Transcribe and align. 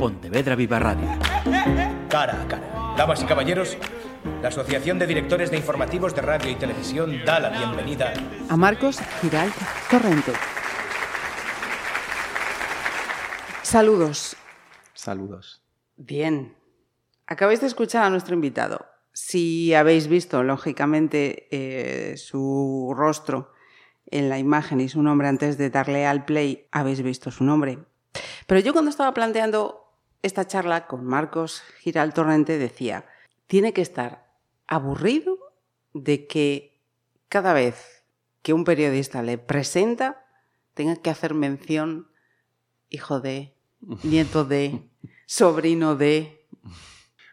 Pontevedra 0.00 0.56
Viva 0.56 0.78
Radio. 0.78 1.06
Cara 2.08 2.40
a 2.40 2.48
cara. 2.48 2.94
Damas 2.96 3.22
y 3.22 3.26
caballeros, 3.26 3.76
la 4.40 4.48
Asociación 4.48 4.98
de 4.98 5.06
Directores 5.06 5.50
de 5.50 5.58
Informativos 5.58 6.14
de 6.14 6.22
Radio 6.22 6.50
y 6.50 6.54
Televisión 6.54 7.22
da 7.26 7.38
la 7.38 7.50
bienvenida 7.50 8.14
a 8.48 8.56
Marcos 8.56 8.98
Giralt 9.20 9.54
Torrente. 9.90 10.32
Saludos. 13.60 14.38
Saludos. 14.94 15.62
Bien. 15.98 16.56
Acabáis 17.26 17.60
de 17.60 17.66
escuchar 17.66 18.04
a 18.04 18.08
nuestro 18.08 18.34
invitado. 18.34 18.86
Si 19.12 19.74
habéis 19.74 20.08
visto, 20.08 20.42
lógicamente, 20.42 21.46
eh, 21.50 22.16
su 22.16 22.94
rostro 22.96 23.52
en 24.06 24.30
la 24.30 24.38
imagen 24.38 24.80
y 24.80 24.88
su 24.88 25.02
nombre 25.02 25.28
antes 25.28 25.58
de 25.58 25.68
darle 25.68 26.06
al 26.06 26.24
play, 26.24 26.68
habéis 26.72 27.02
visto 27.02 27.30
su 27.30 27.44
nombre. 27.44 27.80
Pero 28.46 28.60
yo 28.60 28.72
cuando 28.72 28.90
estaba 28.90 29.14
planteando 29.14 29.79
esta 30.22 30.46
charla 30.46 30.86
con 30.86 31.04
Marcos 31.04 31.62
Giral 31.80 32.14
Torrente 32.14 32.58
decía, 32.58 33.06
tiene 33.46 33.72
que 33.72 33.82
estar 33.82 34.28
aburrido 34.66 35.38
de 35.94 36.26
que 36.26 36.80
cada 37.28 37.52
vez 37.52 38.04
que 38.42 38.52
un 38.52 38.64
periodista 38.64 39.22
le 39.22 39.38
presenta 39.38 40.24
tenga 40.74 40.96
que 40.96 41.10
hacer 41.10 41.34
mención 41.34 42.08
hijo 42.88 43.20
de, 43.20 43.54
nieto 44.04 44.44
de, 44.44 44.88
sobrino 45.26 45.96
de, 45.96 46.40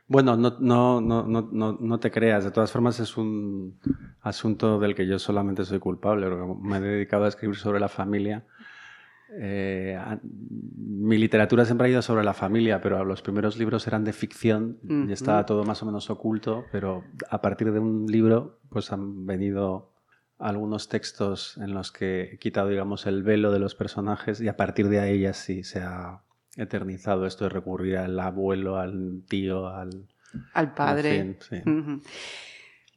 bueno, 0.09 0.37
no, 0.37 0.57
no, 0.59 1.01
no, 1.01 1.23
no, 1.23 1.77
no 1.79 1.99
te 1.99 2.11
creas. 2.11 2.45
De 2.45 2.51
todas 2.51 2.71
formas, 2.71 2.99
es 3.01 3.17
un 3.17 3.77
asunto 4.21 4.79
del 4.79 4.95
que 4.95 5.05
yo 5.05 5.19
solamente 5.19 5.65
soy 5.65 5.79
culpable. 5.79 6.27
Me 6.61 6.77
he 6.77 6.81
dedicado 6.81 7.25
a 7.25 7.27
escribir 7.27 7.57
sobre 7.57 7.81
la 7.81 7.89
familia. 7.89 8.45
Eh, 9.29 9.99
mi 10.23 11.17
literatura 11.17 11.65
siempre 11.65 11.87
ha 11.87 11.91
ido 11.91 12.01
sobre 12.01 12.23
la 12.23 12.33
familia, 12.33 12.81
pero 12.81 13.03
los 13.03 13.21
primeros 13.21 13.57
libros 13.57 13.87
eran 13.87 14.03
de 14.03 14.13
ficción 14.13 14.79
y 15.07 15.11
estaba 15.11 15.45
todo 15.45 15.63
más 15.63 15.81
o 15.83 15.85
menos 15.85 16.09
oculto. 16.09 16.65
Pero 16.71 17.03
a 17.29 17.41
partir 17.41 17.71
de 17.71 17.79
un 17.79 18.07
libro, 18.07 18.59
pues 18.69 18.91
han 18.91 19.25
venido 19.25 19.91
algunos 20.39 20.87
textos 20.87 21.57
en 21.57 21.73
los 21.73 21.91
que 21.91 22.33
he 22.33 22.37
quitado, 22.37 22.69
digamos, 22.69 23.05
el 23.05 23.23
velo 23.23 23.51
de 23.51 23.59
los 23.59 23.75
personajes 23.75 24.39
y 24.39 24.47
a 24.47 24.55
partir 24.55 24.87
de 24.89 24.99
ahí 24.99 25.21
ya 25.21 25.33
sí 25.33 25.63
se 25.63 25.81
ha 25.81 26.21
eternizado 26.55 27.25
esto 27.25 27.45
de 27.45 27.49
recurrir 27.49 27.97
al 27.97 28.19
abuelo, 28.19 28.77
al 28.77 29.23
tío, 29.27 29.67
al... 29.67 30.07
Al 30.53 30.73
padre. 30.73 31.37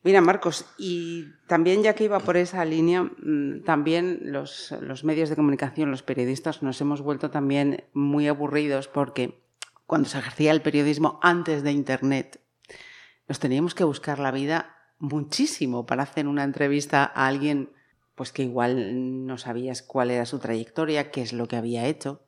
Mira, 0.03 0.20
Marcos, 0.23 0.65
y 0.79 1.27
también 1.47 1.83
ya 1.83 1.95
que 1.95 2.05
iba 2.05 2.20
por 2.20 2.37
esa 2.37 2.65
línea, 2.65 3.03
mm, 3.03 3.65
también 3.65 4.20
los, 4.23 4.75
los, 4.81 5.05
medios 5.05 5.29
de 5.29 5.37
comunicación, 5.37 5.91
los 5.91 6.03
periodistas, 6.03 6.62
nos 6.62 6.81
hemos 6.81 7.03
vuelto 7.03 7.31
también 7.31 7.84
muy 7.93 8.27
aburridos 8.27 8.89
porque 8.89 9.43
cuando 9.87 10.09
se 10.09 10.19
ejercía 10.19 10.53
el 10.53 10.62
periodismo 10.62 11.21
antes 11.23 11.62
de 11.62 11.73
Internet, 11.73 12.41
nos 13.28 13.41
teníamos 13.41 13.75
que 13.75 13.84
buscar 13.84 14.19
la 14.19 14.31
vida 14.31 14.77
muchísimo 14.98 15.84
para 15.84 16.05
hacer 16.05 16.28
una 16.28 16.45
entrevista 16.45 17.05
a 17.05 17.27
alguien 17.27 17.71
pues 18.15 18.33
que 18.33 18.43
igual 18.43 19.27
no 19.27 19.39
sabías 19.39 19.83
cuál 19.83 20.11
era 20.11 20.27
su 20.27 20.39
trayectoria, 20.39 21.11
qué 21.11 21.23
es 21.23 21.33
lo 21.33 21.48
que 21.48 21.56
había 21.56 21.87
hecho. 21.87 22.21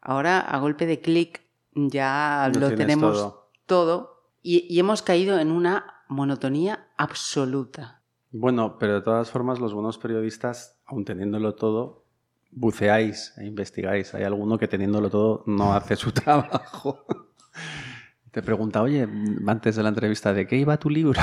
Ahora, 0.00 0.40
a 0.40 0.58
golpe 0.58 0.84
de 0.84 1.00
clic, 1.00 1.42
ya 1.74 2.50
lo, 2.54 2.74
tenemos 2.74 3.36
todo, 3.64 4.24
y, 4.42 4.78
hemos 4.80 5.02
caído 5.02 5.38
en 5.38 5.52
una 5.52 5.97
monotonía 6.08 6.88
absoluta. 6.96 8.02
Bueno, 8.30 8.78
pero 8.78 8.94
de 8.94 9.00
todas 9.00 9.30
formas, 9.30 9.58
los 9.58 9.72
buenos 9.72 9.98
periodistas, 9.98 10.78
aun 10.86 11.04
teniéndolo 11.04 11.54
todo, 11.54 12.04
buceáis 12.50 13.34
e 13.38 13.46
investigáis. 13.46 14.14
Hay 14.14 14.24
alguno 14.24 14.58
que 14.58 14.68
teniéndolo 14.68 15.10
todo 15.10 15.44
no 15.46 15.72
hace 15.74 15.96
su 15.96 16.12
trabajo. 16.12 17.06
Te 18.30 18.42
pregunta, 18.42 18.82
oye, 18.82 19.08
antes 19.46 19.76
de 19.76 19.82
la 19.82 19.88
entrevista, 19.88 20.32
¿de 20.32 20.46
qué 20.46 20.56
iba 20.56 20.76
tu 20.76 20.90
libro? 20.90 21.20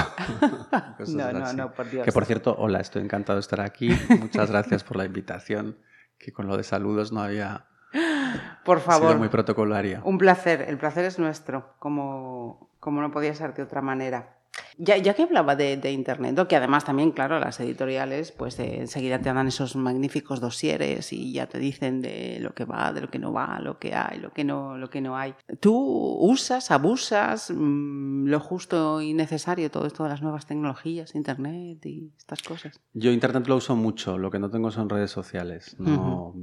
no, 1.07 1.31
no, 1.31 1.53
no, 1.53 1.71
por 1.71 1.89
Dios. 1.89 2.03
Que 2.03 2.11
por 2.11 2.25
cierto, 2.25 2.55
hola, 2.57 2.79
estoy 2.79 3.03
encantado 3.03 3.37
de 3.37 3.41
estar 3.41 3.61
aquí. 3.61 3.89
Muchas 4.19 4.49
gracias 4.49 4.83
por 4.83 4.97
la 4.97 5.05
invitación, 5.05 5.77
que 6.17 6.33
con 6.33 6.47
lo 6.47 6.57
de 6.57 6.63
saludos 6.63 7.11
no 7.11 7.21
había 7.21 7.67
por 8.65 8.79
favor. 8.79 9.17
muy 9.17 9.29
protocolaria. 9.29 10.01
Un 10.03 10.17
placer, 10.17 10.65
el 10.67 10.77
placer 10.77 11.05
es 11.05 11.19
nuestro, 11.19 11.75
como, 11.79 12.71
como 12.79 13.01
no 13.01 13.11
podía 13.11 13.33
ser 13.35 13.53
de 13.53 13.63
otra 13.63 13.81
manera. 13.81 14.34
Ya, 14.77 14.97
ya 14.97 15.13
que 15.13 15.23
hablaba 15.23 15.55
de, 15.55 15.91
Internet, 15.91 16.47
que 16.47 16.55
además 16.55 16.83
también, 16.83 17.11
claro, 17.11 17.39
las 17.39 17.59
editoriales, 17.59 18.31
pues 18.31 18.59
enseguida 18.59 19.19
te 19.19 19.31
dan 19.33 19.47
esos 19.47 19.75
magníficos 19.75 20.41
dosieres 20.41 21.13
y 21.13 21.31
ya 21.31 21.47
te 21.47 21.59
dicen 21.59 22.01
de 22.01 22.39
lo 22.41 22.53
que 22.53 22.65
va, 22.65 22.91
de 22.91 23.01
lo 23.01 23.09
que 23.09 23.19
no 23.19 23.31
va, 23.31 23.59
lo 23.59 23.79
que 23.79 23.93
hay, 23.93 24.19
lo 24.19 24.31
que 24.31 24.43
no, 24.43 24.77
lo 24.77 24.89
que 24.89 25.01
no 25.01 25.17
hay. 25.17 25.33
¿Tú 25.59 25.73
usas, 25.73 26.71
abusas 26.71 27.51
mm, 27.55 28.25
lo 28.25 28.39
justo 28.39 29.01
y 29.01 29.13
necesario 29.13 29.71
todo 29.71 29.85
esto 29.85 30.03
de 30.03 30.09
las 30.09 30.21
nuevas 30.21 30.45
tecnologías, 30.45 31.15
Internet 31.15 31.85
y 31.85 32.11
estas 32.17 32.41
cosas? 32.41 32.81
Yo 32.93 33.11
Internet 33.11 33.47
lo 33.47 33.57
uso 33.57 33.75
mucho, 33.75 34.17
lo 34.17 34.29
que 34.29 34.39
no 34.39 34.49
tengo 34.49 34.71
son 34.71 34.89
redes 34.89 35.11
sociales. 35.11 35.75
No, 35.79 36.33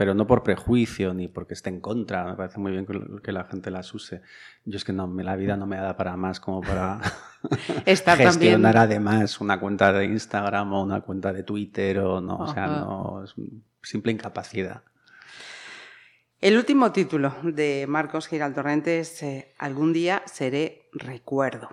pero 0.00 0.14
no 0.14 0.26
por 0.26 0.42
prejuicio 0.42 1.12
ni 1.12 1.28
porque 1.28 1.52
esté 1.52 1.68
en 1.68 1.78
contra. 1.78 2.24
Me 2.24 2.34
parece 2.34 2.58
muy 2.58 2.72
bien 2.72 2.86
que, 3.22 3.32
la 3.32 3.44
gente 3.44 3.70
las 3.70 3.92
use. 3.92 4.22
Yo 4.64 4.78
es 4.78 4.84
que 4.84 4.94
no, 4.94 5.06
la 5.06 5.36
vida 5.36 5.58
no 5.58 5.66
me 5.66 5.76
da 5.76 5.94
para 5.98 6.16
más 6.16 6.40
como 6.40 6.62
para 6.62 7.02
gestionar 7.84 8.78
además 8.78 9.42
una 9.42 9.60
cuenta 9.60 9.92
de 9.92 10.06
Instagram 10.06 10.72
o 10.72 10.82
una 10.82 11.02
cuenta 11.02 11.34
de 11.34 11.42
Twitter 11.42 11.98
o 11.98 12.22
no. 12.22 12.38
O 12.38 12.50
sea, 12.50 12.66
no, 12.66 13.24
es 13.24 13.34
simple 13.82 14.12
incapacidad. 14.12 14.84
El 16.40 16.56
último 16.56 16.92
título 16.92 17.34
de 17.42 17.84
Marcos 17.86 18.26
Giraldorrente 18.26 19.00
es 19.00 19.22
eh, 19.22 19.52
Algún 19.58 19.92
día 19.92 20.22
seré 20.24 20.88
recuerdo. 20.94 21.68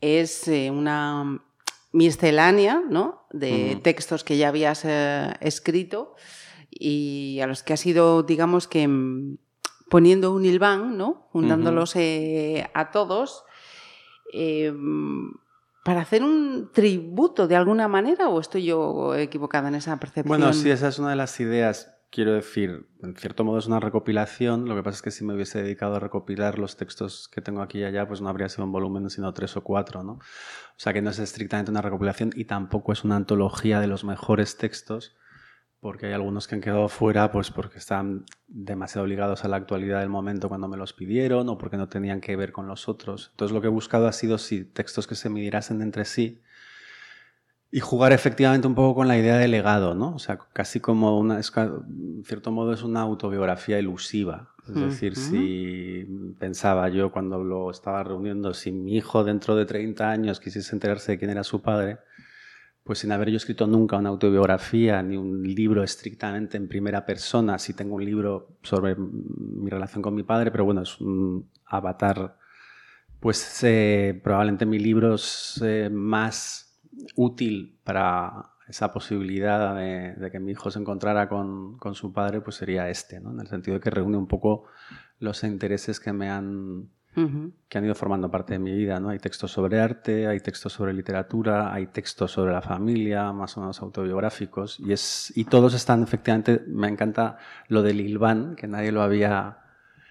Es 0.00 0.48
eh, 0.48 0.70
una 0.70 1.42
miscelánea 1.92 2.80
¿no? 2.88 3.26
de 3.30 3.78
textos 3.82 4.24
que 4.24 4.38
ya 4.38 4.48
habías 4.48 4.86
eh, 4.86 5.34
escrito 5.40 6.16
y 6.78 7.40
a 7.40 7.46
los 7.46 7.62
que 7.62 7.74
has 7.74 7.84
ido, 7.86 8.22
digamos 8.22 8.66
que 8.66 8.88
mm, 8.88 9.38
poniendo 9.90 10.32
un 10.32 10.44
hilván, 10.44 10.96
¿no? 10.96 11.28
Juntándolos 11.32 11.96
eh, 11.96 12.70
a 12.74 12.90
todos. 12.90 13.44
Em, 14.32 15.32
¿Para 15.84 16.00
hacer 16.00 16.22
un 16.22 16.70
tributo 16.72 17.48
de 17.48 17.56
alguna 17.56 17.88
manera 17.88 18.28
o 18.28 18.40
estoy 18.40 18.64
yo 18.64 19.14
equivocada 19.16 19.68
en 19.68 19.74
esa 19.74 19.98
percepción? 19.98 20.28
Bueno, 20.28 20.52
sí, 20.52 20.70
esa 20.70 20.88
es 20.88 20.98
una 20.98 21.10
de 21.10 21.16
las 21.16 21.38
ideas. 21.40 21.92
Quiero 22.10 22.32
decir, 22.34 22.86
en 23.02 23.16
cierto 23.16 23.42
modo 23.42 23.58
es 23.58 23.66
una 23.66 23.80
recopilación. 23.80 24.68
Lo 24.68 24.76
que 24.76 24.82
pasa 24.82 24.96
es 24.96 25.02
que 25.02 25.10
si 25.10 25.24
me 25.24 25.34
hubiese 25.34 25.62
dedicado 25.62 25.96
a 25.96 25.98
recopilar 25.98 26.58
los 26.58 26.76
textos 26.76 27.28
que 27.28 27.40
tengo 27.40 27.62
aquí 27.62 27.80
y 27.80 27.84
allá, 27.84 28.06
pues 28.06 28.20
no 28.20 28.28
habría 28.28 28.48
sido 28.48 28.64
un 28.64 28.72
volumen, 28.72 29.10
sino 29.10 29.34
tres 29.34 29.56
o 29.56 29.62
cuatro, 29.64 30.04
¿no? 30.04 30.12
O 30.12 30.20
sea 30.76 30.92
que 30.92 31.02
no 31.02 31.10
es 31.10 31.18
estrictamente 31.18 31.70
una 31.70 31.82
recopilación 31.82 32.30
y 32.34 32.44
tampoco 32.44 32.92
es 32.92 33.02
una 33.02 33.16
antología 33.16 33.80
de 33.80 33.88
los 33.88 34.04
mejores 34.04 34.56
textos, 34.56 35.16
porque 35.82 36.06
hay 36.06 36.12
algunos 36.12 36.46
que 36.46 36.54
han 36.54 36.60
quedado 36.60 36.88
fuera 36.88 37.32
pues 37.32 37.50
porque 37.50 37.78
están 37.78 38.24
demasiado 38.46 39.04
ligados 39.04 39.44
a 39.44 39.48
la 39.48 39.56
actualidad 39.56 39.98
del 39.98 40.08
momento 40.08 40.48
cuando 40.48 40.68
me 40.68 40.76
los 40.76 40.92
pidieron 40.92 41.48
o 41.48 41.58
porque 41.58 41.76
no 41.76 41.88
tenían 41.88 42.20
que 42.20 42.36
ver 42.36 42.52
con 42.52 42.68
los 42.68 42.88
otros. 42.88 43.30
Entonces 43.32 43.52
lo 43.52 43.60
que 43.60 43.66
he 43.66 43.70
buscado 43.70 44.06
ha 44.06 44.12
sido 44.12 44.38
sí, 44.38 44.62
textos 44.62 45.08
que 45.08 45.16
se 45.16 45.28
midirasen 45.28 45.82
entre 45.82 46.04
sí 46.04 46.40
y 47.72 47.80
jugar 47.80 48.12
efectivamente 48.12 48.68
un 48.68 48.76
poco 48.76 48.94
con 48.94 49.08
la 49.08 49.18
idea 49.18 49.36
de 49.38 49.48
legado, 49.48 49.96
¿no? 49.96 50.14
O 50.14 50.20
sea, 50.20 50.38
casi 50.52 50.78
como 50.78 51.18
una, 51.18 51.40
en 51.40 52.22
cierto 52.24 52.52
modo 52.52 52.72
es 52.72 52.84
una 52.84 53.00
autobiografía 53.00 53.80
ilusiva. 53.80 54.54
Es 54.68 54.76
decir, 54.76 55.16
si 55.16 56.06
pensaba 56.38 56.90
yo 56.90 57.10
cuando 57.10 57.42
lo 57.42 57.72
estaba 57.72 58.04
reuniendo, 58.04 58.54
si 58.54 58.70
mi 58.70 58.98
hijo 58.98 59.24
dentro 59.24 59.56
de 59.56 59.66
30 59.66 60.08
años 60.08 60.38
quisiese 60.38 60.76
enterarse 60.76 61.12
de 61.12 61.18
quién 61.18 61.32
era 61.32 61.42
su 61.42 61.60
padre, 61.60 61.98
pues 62.84 62.98
sin 62.98 63.12
haber 63.12 63.30
yo 63.30 63.36
escrito 63.36 63.66
nunca 63.66 63.96
una 63.96 64.08
autobiografía 64.08 65.02
ni 65.02 65.16
un 65.16 65.42
libro 65.42 65.84
estrictamente 65.84 66.56
en 66.56 66.68
primera 66.68 67.06
persona, 67.06 67.58
sí 67.58 67.74
tengo 67.74 67.94
un 67.94 68.04
libro 68.04 68.56
sobre 68.62 68.96
mi 68.96 69.70
relación 69.70 70.02
con 70.02 70.14
mi 70.14 70.24
padre, 70.24 70.50
pero 70.50 70.64
bueno, 70.64 70.82
es 70.82 71.00
un 71.00 71.48
avatar, 71.64 72.36
pues 73.20 73.62
eh, 73.62 74.20
probablemente 74.22 74.66
mi 74.66 74.80
libro 74.80 75.14
es 75.14 75.60
eh, 75.64 75.90
más 75.90 76.80
útil 77.14 77.78
para 77.84 78.50
esa 78.66 78.92
posibilidad 78.92 79.76
de, 79.76 80.30
que 80.30 80.40
mi 80.40 80.52
hijo 80.52 80.70
se 80.70 80.78
encontrara 80.78 81.28
con, 81.28 81.78
con, 81.78 81.94
su 81.94 82.12
padre, 82.12 82.40
pues 82.40 82.56
sería 82.56 82.88
este, 82.88 83.20
¿no? 83.20 83.30
en 83.30 83.40
el 83.40 83.46
sentido 83.46 83.76
de 83.76 83.80
que 83.80 83.90
reúne 83.90 84.16
un 84.16 84.26
poco 84.26 84.64
los 85.18 85.44
intereses 85.44 86.00
que 86.00 86.12
me 86.12 86.30
han 86.30 86.88
que 87.68 87.78
han 87.78 87.84
ido 87.84 87.94
formando 87.94 88.30
parte 88.30 88.54
de 88.54 88.58
mi 88.58 88.72
vida. 88.72 88.98
¿no? 88.98 89.10
Hay 89.10 89.18
textos 89.18 89.52
sobre 89.52 89.80
arte, 89.80 90.26
hay 90.26 90.40
textos 90.40 90.72
sobre 90.72 90.92
literatura, 90.94 91.72
hay 91.72 91.86
textos 91.86 92.32
sobre 92.32 92.52
la 92.52 92.62
familia, 92.62 93.32
más 93.32 93.56
o 93.56 93.60
menos 93.60 93.80
autobiográficos, 93.82 94.80
y, 94.80 94.92
es, 94.92 95.32
y 95.36 95.44
todos 95.44 95.74
están 95.74 96.02
efectivamente, 96.02 96.62
me 96.66 96.88
encanta 96.88 97.38
lo 97.68 97.82
del 97.82 98.00
Ilván, 98.00 98.56
que 98.56 98.66
nadie 98.66 98.92
lo 98.92 99.02
había, 99.02 99.58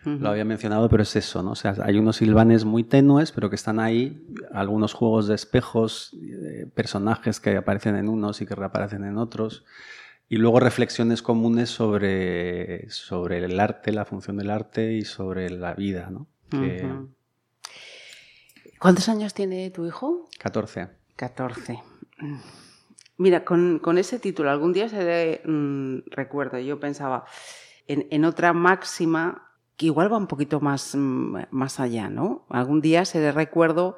lo 0.05 0.29
había 0.29 0.45
mencionado, 0.45 0.89
pero 0.89 1.03
es 1.03 1.15
eso, 1.15 1.41
¿no? 1.41 1.51
O 1.51 1.55
sea, 1.55 1.75
hay 1.83 1.97
unos 1.97 2.21
Ilvanes 2.21 2.65
muy 2.65 2.83
tenues, 2.83 3.31
pero 3.31 3.49
que 3.49 3.55
están 3.55 3.79
ahí, 3.79 4.27
algunos 4.53 4.93
juegos 4.93 5.27
de 5.27 5.35
espejos, 5.35 6.13
eh, 6.13 6.67
personajes 6.73 7.39
que 7.39 7.57
aparecen 7.57 7.95
en 7.95 8.09
unos 8.09 8.41
y 8.41 8.45
que 8.45 8.55
reaparecen 8.55 9.03
en 9.05 9.17
otros 9.17 9.65
y 10.31 10.37
luego 10.37 10.61
reflexiones 10.61 11.21
comunes 11.21 11.69
sobre, 11.69 12.89
sobre 12.89 13.43
el 13.43 13.59
arte, 13.59 13.91
la 13.91 14.05
función 14.05 14.37
del 14.37 14.49
arte 14.49 14.93
y 14.93 15.01
sobre 15.01 15.49
la 15.49 15.73
vida. 15.73 16.09
¿no? 16.09 16.25
¿Cuántos 18.79 19.09
años 19.09 19.33
tiene 19.33 19.69
tu 19.71 19.85
hijo? 19.85 20.27
14. 20.39 20.89
14. 21.15 21.83
Mira, 23.17 23.45
con, 23.45 23.97
ese 23.97 24.19
título, 24.19 24.49
algún 24.49 24.73
día 24.73 24.89
se 24.89 25.03
de, 25.03 25.41
mm, 25.45 26.09
recuerdo, 26.09 26.57
yo 26.57 26.79
pensaba 26.79 27.25
en, 27.87 28.25
otra 28.25 28.53
máxima 28.53 29.51
que 29.77 29.85
igual 29.87 30.11
va 30.11 30.17
un 30.17 30.27
poquito 30.27 30.59
más, 30.59 30.95
mm, 30.95 31.37
más 31.51 31.79
allá, 31.79 32.09
¿no? 32.09 32.45
Algún 32.49 32.81
día 32.81 33.05
se 33.05 33.19
de 33.19 33.31
recuerdo 33.31 33.97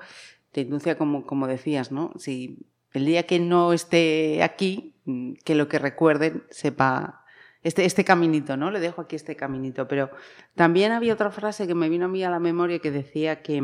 te 0.51 0.61
induce 0.61 0.97
como, 0.97 1.25
como 1.25 1.47
decías, 1.47 1.91
¿no? 1.91 2.11
Si 2.17 2.59
el 2.91 3.05
día 3.05 3.23
que 3.23 3.39
no 3.39 3.73
esté 3.73 4.44
aquí, 4.44 4.95
mm, 5.05 5.33
que 5.45 5.55
lo 5.55 5.67
que 5.67 5.79
recuerden 5.79 6.44
sepa 6.50 7.23
este, 7.63 7.86
este 7.86 8.04
caminito, 8.04 8.57
¿no? 8.57 8.71
Le 8.71 8.80
dejo 8.80 9.01
aquí 9.01 9.15
este 9.15 9.36
caminito. 9.36 9.88
Pero 9.88 10.10
también 10.56 10.92
había 10.92 11.13
otra 11.13 11.31
frase 11.31 11.68
que 11.68 11.75
me 11.75 11.89
vino 11.89 12.06
a 12.06 12.10
mí 12.10 12.24
a 12.24 12.30
la 12.30 12.39
memoria 12.39 12.80
que 12.80 12.92
decía 12.92 13.42
que, 13.42 13.63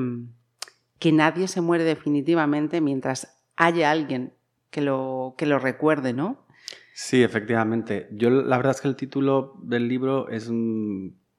que 1.00 1.12
nadie 1.12 1.48
se 1.48 1.62
muere 1.62 1.84
definitivamente 1.84 2.82
mientras 2.82 3.38
haya 3.56 3.92
alguien 3.92 4.34
que 4.70 4.82
lo, 4.82 5.36
que 5.38 5.46
lo 5.46 5.60
recuerde, 5.60 6.14
¿no? 6.14 6.46
Sí, 6.94 7.24
efectivamente. 7.24 8.08
Yo 8.12 8.30
la 8.30 8.58
verdad 8.58 8.76
es 8.76 8.82
que 8.82 8.88
el 8.88 8.96
título 8.96 9.56
del 9.64 9.88
libro 9.88 10.30
es 10.30 10.50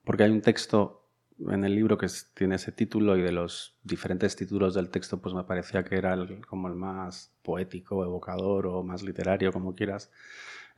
porque 0.05 0.25
hay 0.25 0.31
un 0.31 0.41
texto 0.41 1.01
en 1.49 1.65
el 1.65 1.75
libro 1.75 1.97
que 1.97 2.07
tiene 2.35 2.57
ese 2.57 2.73
título 2.73 3.17
y 3.17 3.23
de 3.23 3.33
los 3.33 3.79
diferentes 3.83 4.37
títulos 4.37 4.75
del 4.75 4.91
texto 4.91 5.21
pues 5.21 5.35
me 5.35 5.45
parecía 5.45 5.85
que 5.85 5.97
era 5.97 6.17
como 6.47 6.69
el 6.69 6.75
más 6.75 7.33
poético, 7.43 8.05
evocador 8.05 8.67
o 8.67 8.83
más 8.83 9.03
literario, 9.03 9.53
como 9.53 9.75
quieras. 9.75 10.11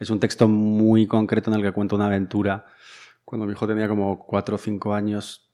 Es 0.02 0.10
un 0.10 0.19
texto 0.19 0.49
muy 0.49 1.06
concreto 1.06 1.49
en 1.49 1.60
el 1.60 1.62
que 1.62 1.70
cuento 1.70 1.94
una 1.94 2.06
aventura. 2.06 2.66
Cuando 3.25 3.46
mi 3.46 3.52
hijo 3.52 3.69
tenía 3.69 3.87
como 3.87 4.19
cuatro 4.19 4.56
o 4.56 4.58
cinco 4.58 4.94
años, 4.94 5.52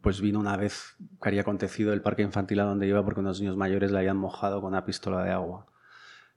pues 0.00 0.20
vino 0.20 0.38
una 0.38 0.56
vez 0.56 0.94
que 1.20 1.28
había 1.28 1.40
acontecido 1.40 1.92
el 1.92 2.00
parque 2.00 2.22
infantil 2.22 2.60
a 2.60 2.64
donde 2.66 2.86
iba 2.86 3.04
porque 3.04 3.18
unos 3.18 3.40
niños 3.40 3.56
mayores 3.56 3.90
le 3.90 3.98
habían 3.98 4.16
mojado 4.16 4.60
con 4.60 4.68
una 4.68 4.84
pistola 4.84 5.24
de 5.24 5.32
agua. 5.32 5.66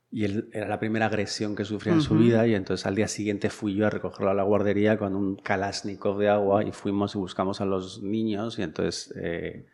Y 0.10 0.25
él, 0.25 0.50
era 0.51 0.68
la 0.68 0.80
primera 0.80 1.06
agresión 1.06 1.56
que 1.56 1.63
sufría 1.63 1.94
en 1.94 2.01
su 2.01 2.16
vida 2.16 2.48
y 2.48 2.56
entonces 2.56 2.88
al 2.88 2.95
día 2.95 3.07
siguiente 3.07 3.51
fui 3.51 3.75
yo 3.75 3.86
a 3.86 3.92
recogerlo 3.92 4.31
a 4.31 4.33
la 4.33 4.42
guardería 4.42 4.98
con 4.98 5.13
un 5.13 5.36
Kalashnikov 5.36 6.18
de 6.18 6.30
agua 6.30 6.63
y 6.63 6.72
fuimos 6.72 7.13
y 7.13 7.19
buscamos 7.19 7.62
a 7.62 7.66
los 7.66 8.01
niños 8.01 8.57
y 8.57 8.63
entonces 8.63 9.13
eh, 9.16 9.68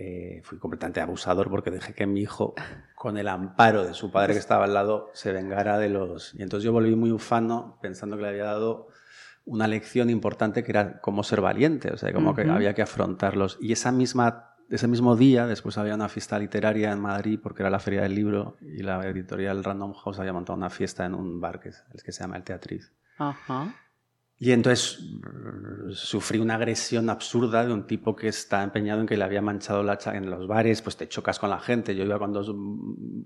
eh, 0.00 0.42
fui 0.44 0.58
completamente 0.58 1.00
abusador 1.00 1.50
porque 1.50 1.72
dejé 1.72 1.92
que 1.92 2.06
mi 2.06 2.20
hijo, 2.20 2.54
con 2.94 3.18
el 3.18 3.26
amparo 3.26 3.84
de 3.84 3.94
su 3.94 4.12
padre 4.12 4.34
que 4.34 4.38
estaba 4.38 4.64
al 4.64 4.72
lado, 4.72 5.10
se 5.12 5.32
vengara 5.32 5.76
de 5.76 5.88
los... 5.88 6.34
Y 6.34 6.42
entonces 6.42 6.64
yo 6.64 6.72
volví 6.72 6.94
muy 6.94 7.10
ufano 7.10 7.80
pensando 7.82 8.16
que 8.16 8.22
le 8.22 8.28
había 8.28 8.44
dado 8.44 8.86
una 9.44 9.66
lección 9.66 10.08
importante 10.08 10.62
que 10.62 10.70
era 10.70 11.00
cómo 11.00 11.24
ser 11.24 11.40
valiente, 11.40 11.90
o 11.90 11.96
sea, 11.96 12.12
cómo 12.12 12.32
que 12.32 12.42
había 12.42 12.74
que 12.74 12.82
afrontarlos. 12.82 13.58
Y 13.60 13.72
esa 13.72 13.90
misma 13.90 14.54
ese 14.70 14.86
mismo 14.86 15.16
día, 15.16 15.46
después 15.46 15.78
había 15.78 15.94
una 15.96 16.08
fiesta 16.08 16.38
literaria 16.38 16.92
en 16.92 17.00
Madrid 17.00 17.40
porque 17.42 17.62
era 17.62 17.70
la 17.70 17.80
feria 17.80 18.02
del 18.02 18.14
libro 18.14 18.56
y 18.60 18.84
la 18.84 19.04
editorial 19.04 19.64
Random 19.64 19.94
House 19.94 20.20
había 20.20 20.32
montado 20.32 20.56
una 20.56 20.70
fiesta 20.70 21.06
en 21.06 21.14
un 21.14 21.40
bar 21.40 21.58
que, 21.58 21.70
el 21.70 22.02
que 22.04 22.12
se 22.12 22.22
llama 22.22 22.36
El 22.36 22.44
Teatriz. 22.44 22.92
Y 24.40 24.52
entonces 24.52 25.00
sufrí 25.94 26.38
una 26.38 26.54
agresión 26.54 27.10
absurda 27.10 27.66
de 27.66 27.72
un 27.72 27.88
tipo 27.88 28.14
que 28.14 28.28
está 28.28 28.62
empeñado 28.62 29.00
en 29.00 29.06
que 29.06 29.16
le 29.16 29.24
había 29.24 29.42
manchado 29.42 29.82
la 29.82 29.98
en 30.14 30.30
los 30.30 30.46
bares, 30.46 30.80
pues 30.80 30.96
te 30.96 31.08
chocas 31.08 31.40
con 31.40 31.50
la 31.50 31.58
gente. 31.58 31.96
Yo 31.96 32.04
iba 32.04 32.20
con 32.20 32.32
dos 32.32 32.54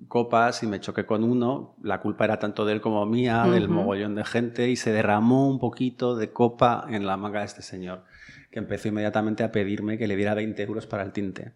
copas 0.08 0.62
y 0.62 0.66
me 0.66 0.80
choqué 0.80 1.04
con 1.04 1.22
uno. 1.22 1.76
La 1.82 2.00
culpa 2.00 2.24
era 2.24 2.38
tanto 2.38 2.64
de 2.64 2.72
él 2.72 2.80
como 2.80 3.04
mía, 3.04 3.44
del 3.44 3.68
mogollón 3.68 4.14
de 4.14 4.24
gente, 4.24 4.70
y 4.70 4.76
se 4.76 4.90
derramó 4.90 5.50
un 5.50 5.58
poquito 5.58 6.16
de 6.16 6.32
copa 6.32 6.86
en 6.88 7.04
la 7.06 7.18
manga 7.18 7.40
de 7.40 7.46
este 7.46 7.62
señor 7.62 8.04
que 8.52 8.58
empezó 8.58 8.88
inmediatamente 8.88 9.42
a 9.42 9.50
pedirme 9.50 9.98
que 9.98 10.06
le 10.06 10.14
diera 10.14 10.34
20 10.34 10.62
euros 10.62 10.86
para 10.86 11.02
el 11.02 11.12
tinte. 11.12 11.54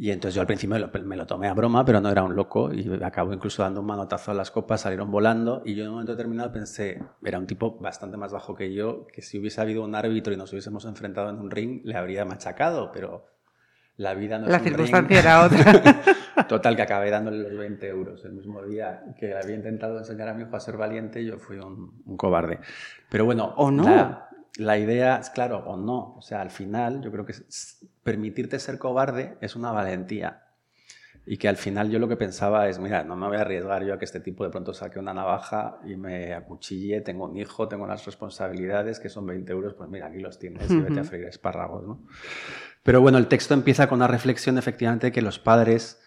Y 0.00 0.12
entonces 0.12 0.36
yo 0.36 0.42
al 0.42 0.46
principio 0.46 0.76
me 1.04 1.16
lo, 1.16 1.26
tomé 1.26 1.48
a 1.48 1.54
broma, 1.54 1.84
pero 1.84 2.00
no 2.00 2.08
era 2.08 2.22
un 2.22 2.36
loco 2.36 2.72
y 2.72 2.88
acabó 3.02 3.32
incluso 3.32 3.64
dando 3.64 3.80
un 3.80 3.86
manotazo 3.86 4.30
a 4.30 4.34
las 4.34 4.52
copas, 4.52 4.82
salieron 4.82 5.10
volando 5.10 5.60
y 5.64 5.74
yo 5.74 5.82
en 5.82 5.88
un 5.88 5.94
momento 5.94 6.12
determinado 6.12 6.52
pensé, 6.52 7.02
era 7.24 7.36
un 7.36 7.48
tipo 7.48 7.76
bastante 7.80 8.16
más 8.16 8.30
bajo 8.30 8.54
que 8.54 8.72
yo, 8.72 9.08
que 9.12 9.22
si 9.22 9.40
hubiese 9.40 9.60
habido 9.60 9.82
un 9.82 9.96
árbitro 9.96 10.32
y 10.32 10.36
nos 10.36 10.52
hubiésemos 10.52 10.84
enfrentado 10.84 11.30
en 11.30 11.40
un 11.40 11.50
ring, 11.50 11.80
le 11.82 11.96
habría 11.96 12.24
machacado, 12.24 12.92
pero 12.92 13.26
la 13.96 14.14
vida 14.14 14.38
no 14.38 14.46
la 14.46 14.58
es 14.58 14.62
un 14.62 14.68
circunstancia 14.68 15.18
era 15.18 15.44
otra. 15.44 16.02
Total, 16.48 16.76
que 16.76 16.82
acabé 16.82 17.10
dándole 17.10 17.38
los 17.38 17.58
20 17.58 17.88
euros 17.88 18.24
el 18.24 18.34
mismo 18.34 18.62
día 18.62 19.02
que 19.18 19.34
había 19.34 19.56
intentado 19.56 19.98
enseñar 19.98 20.28
a 20.28 20.34
mi 20.34 20.44
hijo 20.44 20.54
a 20.54 20.60
ser 20.60 20.76
valiente, 20.76 21.24
yo 21.24 21.38
fui 21.38 21.58
un, 21.58 22.16
cobarde. 22.16 22.60
Pero 23.10 23.24
bueno, 23.24 23.52
o 23.56 23.72
no 23.72 24.28
la 24.58 24.76
idea 24.76 25.18
es 25.18 25.30
claro 25.30 25.58
o 25.66 25.76
no. 25.76 26.14
O 26.16 26.22
sea, 26.22 26.40
al 26.40 26.50
final 26.50 27.00
yo 27.00 27.10
creo 27.10 27.24
que 27.24 27.34
permitirte 28.10 28.58
ser 28.58 28.78
cobarde 28.78 29.36
es 29.40 29.56
una 29.56 29.72
valentía. 29.72 30.44
Y 31.26 31.36
que 31.36 31.48
al 31.48 31.58
final 31.58 31.90
yo 31.90 31.98
lo 31.98 32.08
que 32.08 32.16
pensaba 32.16 32.68
es, 32.68 32.78
mira, 32.78 33.04
no 33.04 33.14
me 33.14 33.26
voy 33.26 33.36
a 33.36 33.42
arriesgar 33.42 33.84
yo 33.84 33.92
a 33.92 33.98
que 33.98 34.06
este 34.06 34.20
tipo 34.20 34.44
de 34.44 34.50
pronto 34.50 34.72
saque 34.72 34.98
una 34.98 35.12
navaja 35.12 35.78
y 35.84 35.94
me 35.96 36.32
acuchille, 36.32 37.02
tengo 37.02 37.26
un 37.26 37.36
hijo, 37.36 37.68
tengo 37.68 37.84
unas 37.84 38.06
responsabilidades 38.06 38.98
que 38.98 39.10
son 39.10 39.26
20 39.26 39.52
euros, 39.52 39.74
pues 39.74 39.90
mira, 39.90 40.06
aquí 40.06 40.20
los 40.20 40.38
tienes 40.38 40.70
y 40.70 40.80
vete 40.80 41.00
a 41.00 41.04
freír 41.04 41.26
espárragos, 41.26 41.86
¿no? 41.86 42.06
Pero 42.82 43.02
bueno, 43.02 43.18
el 43.18 43.26
texto 43.26 43.52
empieza 43.52 43.88
con 43.88 43.98
una 43.98 44.06
reflexión 44.06 44.56
efectivamente 44.56 45.12
que 45.12 45.20
los 45.20 45.38
padres 45.38 46.00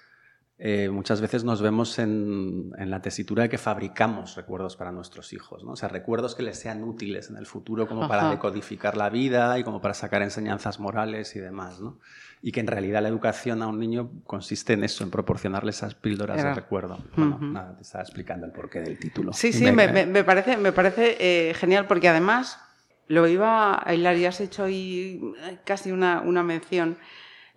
eh, 0.64 0.90
muchas 0.90 1.22
veces 1.22 1.44
nos 1.44 1.60
vemos 1.60 1.98
en, 1.98 2.72
la 2.78 3.02
tesitura 3.02 3.42
de 3.42 3.50
que 3.50 3.58
fabricamos 3.58 4.36
recuerdos 4.36 4.76
para 4.76 4.92
nuestros 4.92 5.34
hijos, 5.34 5.64
¿no? 5.64 5.72
o 5.72 5.76
sea, 5.76 5.90
recuerdos 5.90 6.36
que 6.36 6.44
les 6.44 6.60
sean 6.60 6.84
útiles 6.84 7.32
en 7.32 7.38
el 7.38 7.48
futuro 7.48 7.88
como 7.88 8.08
para 8.08 8.30
decodificar 8.30 8.96
la 8.96 9.10
vida 9.10 9.58
y 9.58 9.64
como 9.64 9.82
para 9.82 9.96
sacar 9.96 10.22
enseñanzas 10.22 10.80
morales 10.80 11.36
y 11.36 11.40
demás. 11.40 11.80
¿no? 11.80 11.98
Y 12.44 12.52
que 12.52 12.60
en 12.60 12.68
realidad 12.68 13.02
la 13.02 13.10
educación 13.10 13.64
a 13.64 13.68
un 13.68 13.80
niño 13.80 14.12
consiste 14.24 14.74
en 14.74 14.84
eso, 14.84 15.04
en 15.04 15.10
proporcionarle 15.10 15.72
esas 15.72 15.96
píldoras 15.96 16.44
de 16.44 16.54
recuerdo. 16.54 17.00
Bueno, 17.18 17.40
nada, 17.42 17.76
te 17.76 17.82
estaba 17.82 18.04
explicando 18.04 18.46
el 18.46 18.52
porqué 18.52 18.82
del 18.82 19.00
título. 19.00 19.34
Sí, 19.34 19.54
sí, 19.54 19.72
me, 19.72 20.24
parece, 20.24 20.58
me 20.58 20.72
parece 20.74 21.18
eh, 21.20 21.56
genial 21.56 21.88
porque 21.88 22.08
además 22.08 22.60
lo 23.08 23.28
iba 23.28 23.82
a 23.84 23.94
hilar 23.96 24.16
y 24.16 24.28
has 24.28 24.40
hecho 24.40 24.66
ahí 24.66 25.20
casi 25.66 25.92
una, 25.92 26.22
una 26.22 26.44
mención 26.44 26.98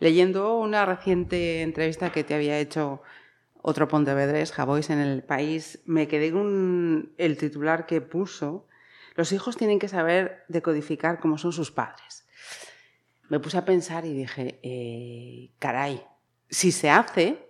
Leyendo 0.04 0.58
una 0.58 0.84
reciente 0.84 1.62
entrevista 1.62 2.12
que 2.12 2.24
te 2.24 2.34
había 2.34 2.58
hecho 2.58 3.00
otro 3.62 3.88
pontevedrés, 3.88 4.52
Javois, 4.52 4.90
en 4.90 4.98
el 4.98 5.22
país, 5.22 5.80
me 5.86 6.08
quedé 6.08 6.30
con 6.30 7.14
el 7.16 7.38
titular 7.38 7.86
que 7.86 8.02
puso, 8.02 8.68
los 9.14 9.32
hijos 9.32 9.56
tienen 9.56 9.78
que 9.78 9.88
saber 9.88 10.44
decodificar 10.48 11.20
cómo 11.20 11.38
son 11.38 11.54
sus 11.54 11.70
padres. 11.70 12.26
Me 13.30 13.40
puse 13.40 13.56
a 13.56 13.64
pensar 13.64 14.04
y 14.04 14.12
dije, 14.12 14.60
eh, 14.62 15.52
caray, 15.58 16.04
si 16.50 16.70
se 16.70 16.90
hace, 16.90 17.48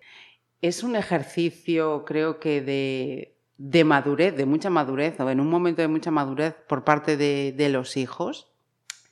es 0.63 0.85
un 0.85 0.95
ejercicio, 0.95 2.05
creo 2.05 2.39
que 2.39 2.61
de, 2.61 3.37
de, 3.59 3.83
madurez, 3.83 4.37
de 4.37 4.47
mucha 4.47 4.71
madurez, 4.71 5.19
o 5.19 5.29
en 5.29 5.41
un 5.41 5.51
momento 5.51 5.83
de 5.83 5.89
mucha 5.89 6.13
madurez 6.13 6.55
por 6.69 6.85
parte 6.85 7.17
de, 7.17 7.51
de 7.51 7.69
los 7.69 7.97
hijos, 7.97 8.53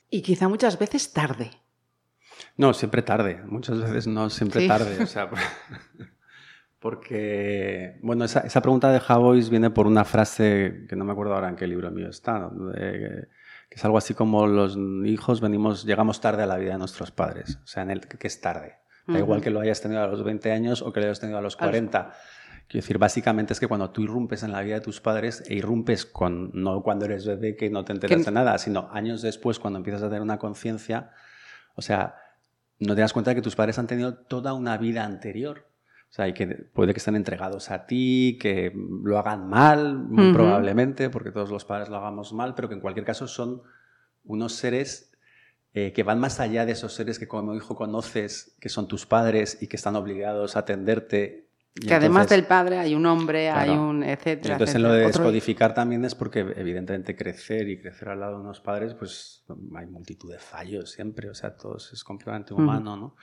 y 0.09 0.21
quizá 0.21 0.47
muchas 0.47 0.79
veces 0.79 1.11
tarde. 1.11 1.51
No, 2.57 2.73
siempre 2.73 3.01
tarde. 3.01 3.41
Muchas 3.45 3.79
veces 3.81 4.07
no, 4.07 4.29
siempre 4.29 4.67
tarde. 4.67 5.03
O 5.03 5.07
sea, 5.07 5.29
porque, 6.79 7.99
bueno, 8.01 8.25
esa, 8.25 8.41
esa, 8.41 8.61
pregunta 8.61 8.91
de 8.91 8.99
Javois 8.99 9.49
viene 9.49 9.69
por 9.69 9.87
una 9.87 10.05
frase 10.05 10.85
que 10.87 10.95
no 10.95 11.05
me 11.05 11.13
acuerdo 11.13 11.33
ahora 11.33 11.49
en 11.49 11.55
qué 11.55 11.67
libro 11.67 11.91
mío 11.91 12.09
está, 12.09 12.49
que 12.75 13.75
es 13.75 13.85
algo 13.85 13.97
así 13.97 14.13
como 14.13 14.45
los 14.47 14.77
hijos 15.05 15.41
venimos, 15.41 15.85
llegamos 15.85 16.21
tarde 16.21 16.43
a 16.43 16.45
la 16.45 16.57
vida 16.57 16.73
de 16.73 16.77
nuestros 16.77 17.11
padres. 17.11 17.59
O 17.63 17.67
sea, 17.67 17.83
en 17.83 17.91
el 17.91 18.01
que 18.01 18.27
es 18.27 18.39
tarde. 18.39 18.77
Da 19.07 19.19
igual 19.19 19.41
que 19.41 19.49
lo 19.49 19.59
hayas 19.59 19.81
tenido 19.81 20.01
a 20.01 20.07
los 20.07 20.23
20 20.23 20.51
años 20.51 20.81
o 20.81 20.93
que 20.93 21.01
lo 21.01 21.07
hayas 21.07 21.19
tenido 21.19 21.37
a 21.37 21.41
los 21.41 21.57
40. 21.57 22.13
Quiero 22.67 22.81
decir, 22.81 22.97
básicamente 22.97 23.53
es 23.53 23.59
que 23.59 23.67
cuando 23.67 23.91
tú 23.91 24.01
irrumpes 24.01 24.43
en 24.43 24.51
la 24.51 24.61
vida 24.61 24.75
de 24.75 24.81
tus 24.81 25.01
padres 25.01 25.43
e 25.47 25.55
irrumpes 25.55 26.05
con, 26.05 26.51
no 26.53 26.81
cuando 26.81 27.05
eres 27.05 27.25
bebé 27.25 27.55
que 27.55 27.69
no 27.69 27.83
te 27.83 27.91
enteras 27.91 28.23
de 28.25 28.31
nada, 28.31 28.57
sino 28.57 28.89
años 28.91 29.21
después 29.21 29.59
cuando 29.59 29.77
empiezas 29.77 30.03
a 30.03 30.07
tener 30.07 30.21
una 30.21 30.39
conciencia, 30.39 31.11
o 31.75 31.81
sea, 31.81 32.15
no 32.83 32.95
te 32.95 33.01
das 33.01 33.13
cuenta 33.13 33.31
de 33.31 33.35
que 33.35 33.41
tus 33.41 33.55
padres 33.55 33.79
han 33.79 33.87
tenido 33.87 34.13
toda 34.15 34.53
una 34.53 34.77
vida 34.77 35.03
anterior. 35.03 35.67
O 36.09 36.15
sea, 36.15 36.27
y 36.27 36.33
que 36.33 36.45
puede 36.45 36.93
que 36.93 36.99
estén 36.99 37.15
entregados 37.15 37.71
a 37.71 37.87
ti, 37.87 38.37
que 38.39 38.71
lo 39.03 39.17
hagan 39.17 39.49
mal, 39.49 39.97
muy 39.97 40.31
probablemente, 40.31 41.09
porque 41.09 41.31
todos 41.31 41.49
los 41.49 41.65
padres 41.65 41.89
lo 41.89 41.97
hagamos 41.97 42.33
mal, 42.33 42.53
pero 42.53 42.69
que 42.69 42.75
en 42.75 42.81
cualquier 42.81 43.05
caso 43.05 43.27
son 43.27 43.63
unos 44.23 44.53
seres 44.53 45.11
eh, 45.73 45.91
que 45.91 46.03
van 46.03 46.19
más 46.19 46.39
allá 46.39 46.67
de 46.67 46.73
esos 46.73 46.93
seres 46.93 47.17
que 47.17 47.27
como 47.27 47.55
hijo 47.55 47.75
conoces, 47.75 48.55
que 48.59 48.69
son 48.69 48.87
tus 48.87 49.07
padres 49.07 49.57
y 49.59 49.67
que 49.67 49.75
están 49.75 49.95
obligados 49.95 50.55
a 50.55 50.59
atenderte 50.59 51.42
que 51.73 51.93
además 51.93 52.29
del 52.29 52.45
padre 52.45 52.77
hay 52.77 52.93
un 52.93 53.05
hombre, 53.05 53.49
hay 53.49 53.71
un 53.71 54.03
etcétera. 54.03 54.55
Entonces 54.55 54.75
en 54.75 54.83
lo 54.83 54.91
de 54.91 55.07
descodificar 55.07 55.73
también 55.73 56.05
es 56.05 56.13
porque 56.13 56.39
evidentemente 56.39 57.15
crecer 57.15 57.67
y 57.69 57.79
crecer 57.79 58.09
al 58.09 58.19
lado 58.19 58.37
de 58.37 58.41
unos 58.43 58.61
padres, 58.61 58.93
pues 58.93 59.43
hay 59.75 59.87
multitud 59.87 60.31
de 60.31 60.39
fallos 60.39 60.91
siempre, 60.91 61.29
o 61.29 61.33
sea, 61.33 61.55
todo 61.55 61.77
es 61.77 62.03
completamente 62.03 62.53
humano, 62.53 62.95
¿no? 62.95 63.15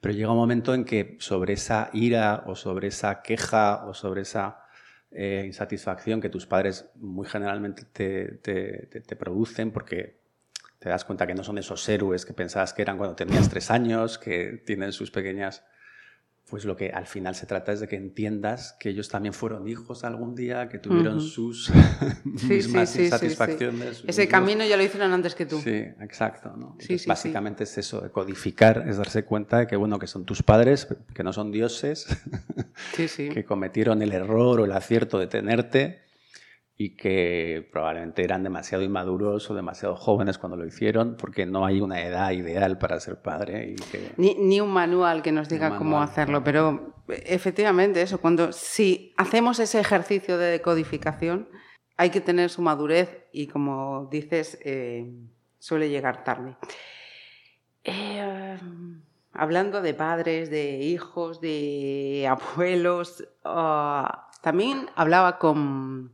Pero 0.00 0.12
llega 0.12 0.30
un 0.32 0.36
momento 0.36 0.74
en 0.74 0.84
que 0.84 1.16
sobre 1.20 1.54
esa 1.54 1.88
ira 1.92 2.44
o 2.46 2.54
sobre 2.54 2.88
esa 2.88 3.22
queja 3.22 3.86
o 3.86 3.94
sobre 3.94 4.22
esa 4.22 4.64
eh, 5.10 5.44
insatisfacción 5.46 6.20
que 6.20 6.28
tus 6.28 6.44
padres 6.44 6.90
muy 6.96 7.26
generalmente 7.26 7.84
te, 7.84 8.32
te, 8.42 9.00
te, 9.00 9.16
producen 9.16 9.70
porque 9.70 10.20
te 10.80 10.88
das 10.88 11.04
cuenta 11.04 11.26
que 11.26 11.34
no 11.34 11.44
son 11.44 11.56
esos 11.56 11.88
héroes 11.88 12.26
que 12.26 12.34
pensabas 12.34 12.74
que 12.74 12.82
eran 12.82 12.98
cuando 12.98 13.14
tenías 13.14 13.48
tres 13.48 13.70
años, 13.70 14.18
que 14.18 14.62
tienen 14.66 14.92
sus 14.92 15.12
pequeñas 15.12 15.64
pues 16.48 16.66
lo 16.66 16.76
que 16.76 16.90
al 16.90 17.06
final 17.06 17.34
se 17.34 17.46
trata 17.46 17.72
es 17.72 17.80
de 17.80 17.88
que 17.88 17.96
entiendas 17.96 18.76
que 18.78 18.90
ellos 18.90 19.08
también 19.08 19.32
fueron 19.32 19.66
hijos 19.66 20.04
algún 20.04 20.34
día, 20.34 20.68
que 20.68 20.78
tuvieron 20.78 21.20
sus 21.20 21.72
mismas 22.24 22.94
insatisfacciones. 22.96 24.04
Ese 24.06 24.28
camino 24.28 24.64
ya 24.64 24.76
lo 24.76 24.82
hicieron 24.82 25.12
antes 25.12 25.34
que 25.34 25.46
tú. 25.46 25.58
Sí, 25.60 25.70
exacto. 26.00 26.54
básicamente 27.06 27.64
es 27.64 27.78
eso, 27.78 28.10
codificar, 28.12 28.84
es 28.86 28.98
darse 28.98 29.24
cuenta 29.24 29.60
de 29.60 29.66
que, 29.66 29.76
bueno, 29.76 29.98
que 29.98 30.06
son 30.06 30.26
tus 30.26 30.42
padres, 30.42 30.86
que 31.14 31.24
no 31.24 31.32
son 31.32 31.50
dioses, 31.50 32.06
que 32.96 33.44
cometieron 33.44 34.02
el 34.02 34.12
error 34.12 34.60
o 34.60 34.64
el 34.66 34.72
acierto 34.72 35.18
de 35.18 35.26
tenerte 35.26 36.04
y 36.76 36.96
que 36.96 37.68
probablemente 37.70 38.24
eran 38.24 38.42
demasiado 38.42 38.82
inmaduros 38.82 39.48
o 39.50 39.54
demasiado 39.54 39.94
jóvenes 39.94 40.38
cuando 40.38 40.56
lo 40.56 40.66
hicieron, 40.66 41.16
porque 41.16 41.46
no 41.46 41.64
hay 41.64 41.80
una 41.80 42.02
edad 42.02 42.32
ideal 42.32 42.78
para 42.78 42.98
ser 42.98 43.22
padre. 43.22 43.76
ni, 44.16 44.34
ni, 44.34 44.60
un 44.60 44.72
manual 44.72 45.22
que 45.22 45.30
nos 45.30 45.48
diga 45.48 45.76
cómo 45.76 46.02
hacerlo, 46.02 46.42
pero 46.42 46.94
efectivamente 47.08 48.02
eso, 48.02 48.20
cuando 48.20 48.52
si 48.52 49.12
hacemos 49.16 49.60
ese 49.60 49.78
ejercicio 49.78 50.36
de 50.36 50.46
decodificación, 50.46 51.48
hay 51.96 52.10
que 52.10 52.20
tener 52.20 52.50
su 52.50 52.60
madurez 52.60 53.24
y 53.32 53.46
como 53.46 54.08
dices, 54.10 54.58
eh, 54.64 55.12
suele 55.58 55.88
llegar 55.88 56.24
tarde. 56.24 56.56
Eh, 57.84 58.58
hablando 59.32 59.80
de 59.80 59.94
padres, 59.94 60.50
de 60.50 60.78
hijos, 60.78 61.40
de 61.40 62.26
abuelos, 62.28 63.28
ah, 63.44 64.28
también 64.42 64.88
hablaba 64.96 65.38
con 65.38 66.12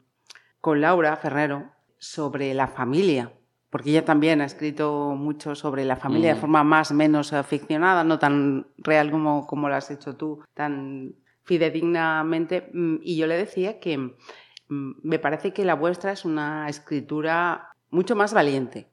con 0.61 0.81
Laura 0.81 1.17
Ferrero 1.17 1.71
sobre 1.99 2.55
la 2.55 2.69
familia, 2.69 3.33
porque 3.71 3.91
ella 3.91 4.05
también 4.05 4.41
ha 4.41 4.45
escrito 4.45 5.15
mucho 5.17 5.55
sobre 5.55 5.85
la 5.85 5.97
familia 5.97 6.31
de 6.31 6.35
mm. 6.39 6.41
forma 6.41 6.65
más 6.65 6.91
o 6.91 6.95
menos 6.95 7.33
ficcionada, 7.47 8.05
no 8.05 8.19
tan 8.19 8.67
real 8.79 9.11
como, 9.11 9.47
como 9.47 9.69
lo 9.69 9.77
has 9.77 9.91
hecho 9.91 10.17
tú, 10.17 10.43
tan 10.55 11.15
fidedignamente. 11.45 12.69
Mm, 12.73 12.97
y 13.03 13.17
yo 13.17 13.27
le 13.27 13.37
decía 13.37 13.79
que 13.79 13.99
mm, 13.99 14.93
me 15.03 15.19
parece 15.19 15.53
que 15.53 15.65
la 15.65 15.75
vuestra 15.75 16.13
es 16.13 16.25
una 16.25 16.69
escritura 16.69 17.77
mucho 17.91 18.17
más 18.17 18.35
valiente, 18.35 18.89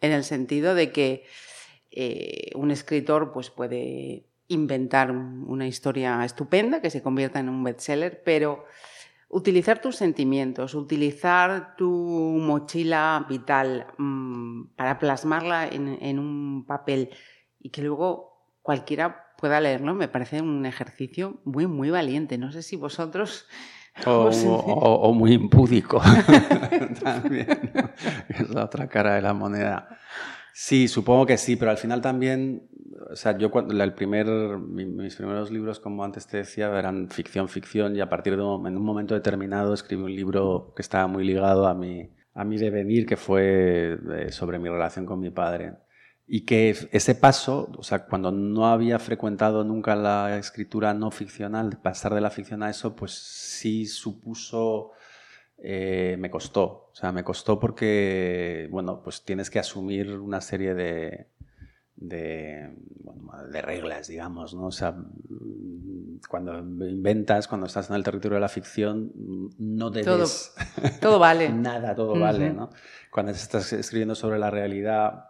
en 0.00 0.12
el 0.12 0.24
sentido 0.24 0.74
de 0.74 0.92
que 0.92 1.24
eh, 1.90 2.50
un 2.54 2.70
escritor 2.70 3.32
pues, 3.32 3.50
puede 3.50 4.26
inventar 4.48 5.12
una 5.12 5.66
historia 5.66 6.24
estupenda 6.24 6.80
que 6.80 6.90
se 6.90 7.02
convierta 7.02 7.38
en 7.38 7.48
un 7.48 7.62
bestseller, 7.62 8.22
pero 8.24 8.64
utilizar 9.30 9.80
tus 9.80 9.96
sentimientos, 9.96 10.74
utilizar 10.74 11.76
tu 11.76 11.88
mochila 11.88 13.24
vital 13.28 13.86
mm, 13.96 14.74
para 14.76 14.98
plasmarla 14.98 15.68
en, 15.68 16.18
un 16.18 16.64
papel 16.66 17.10
y 17.60 17.70
que 17.70 17.82
luego 17.82 18.58
cualquiera 18.60 19.28
pueda 19.38 19.60
leerlo, 19.60 19.94
me 19.94 20.08
parece 20.08 20.42
un 20.42 20.66
ejercicio 20.66 21.40
muy, 21.44 21.66
muy 21.66 21.90
valiente. 21.90 22.36
No 22.36 22.52
sé 22.52 22.62
si 22.62 22.76
vosotros... 22.76 23.46
O, 24.06 25.12
muy 25.12 25.32
impúdico 25.32 26.00
también. 27.02 27.72
Es 28.28 28.48
la 28.48 28.64
otra 28.64 28.88
cara 28.88 29.16
de 29.16 29.20
la 29.20 29.34
moneda. 29.34 29.98
Sí, 30.62 30.88
supongo 30.88 31.24
que 31.24 31.38
sí, 31.38 31.56
pero 31.56 31.70
al 31.70 31.78
final 31.78 32.02
también 32.02 32.68
o 33.10 33.16
sea, 33.16 33.36
yo 33.36 33.50
cuando 33.50 33.82
el 33.82 33.94
primer, 33.94 34.26
mis 34.58 35.16
primeros 35.16 35.50
libros, 35.50 35.80
como 35.80 36.04
antes 36.04 36.26
te 36.26 36.38
decía, 36.38 36.66
eran 36.78 37.08
ficción, 37.08 37.48
ficción, 37.48 37.96
y 37.96 38.00
a 38.00 38.08
partir 38.08 38.36
de 38.36 38.42
un, 38.42 38.66
en 38.66 38.76
un 38.76 38.84
momento 38.84 39.14
determinado 39.14 39.74
escribí 39.74 40.02
un 40.02 40.14
libro 40.14 40.72
que 40.76 40.82
estaba 40.82 41.06
muy 41.06 41.24
ligado 41.24 41.66
a 41.66 41.74
mi, 41.74 42.10
a 42.34 42.44
mi 42.44 42.58
devenir, 42.58 43.06
que 43.06 43.16
fue 43.16 43.98
eh, 44.18 44.32
sobre 44.32 44.58
mi 44.58 44.68
relación 44.68 45.06
con 45.06 45.18
mi 45.18 45.30
padre. 45.30 45.74
Y 46.26 46.44
que 46.44 46.76
ese 46.92 47.14
paso, 47.14 47.72
o 47.76 47.82
sea, 47.82 48.06
cuando 48.06 48.30
no 48.30 48.66
había 48.66 48.98
frecuentado 48.98 49.64
nunca 49.64 49.96
la 49.96 50.36
escritura 50.36 50.94
no 50.94 51.10
ficcional, 51.10 51.80
pasar 51.82 52.14
de 52.14 52.20
la 52.20 52.30
ficción 52.30 52.62
a 52.62 52.70
eso, 52.70 52.94
pues 52.94 53.12
sí 53.12 53.86
supuso, 53.86 54.92
eh, 55.62 56.16
me 56.18 56.30
costó. 56.30 56.90
O 56.92 56.94
sea, 56.94 57.12
me 57.12 57.24
costó 57.24 57.58
porque, 57.60 58.68
bueno, 58.70 59.02
pues 59.02 59.24
tienes 59.24 59.50
que 59.50 59.58
asumir 59.58 60.18
una 60.18 60.40
serie 60.40 60.74
de, 60.74 61.28
de, 61.96 62.74
de, 63.50 63.62
reglas, 63.62 64.08
digamos, 64.08 64.54
¿no? 64.54 64.66
O 64.66 64.72
sea, 64.72 64.96
cuando 66.28 66.58
inventas, 66.58 67.46
cuando 67.46 67.66
estás 67.66 67.90
en 67.90 67.96
el 67.96 68.02
territorio 68.02 68.36
de 68.36 68.40
la 68.40 68.48
ficción, 68.48 69.12
no 69.58 69.90
debes... 69.90 70.54
Todo, 70.54 70.90
todo 71.00 71.18
vale. 71.18 71.50
nada, 71.50 71.94
todo 71.94 72.18
vale, 72.18 72.52
¿no? 72.52 72.70
Cuando 73.10 73.32
estás 73.32 73.72
escribiendo 73.72 74.14
sobre 74.14 74.38
la 74.38 74.50
realidad 74.50 75.26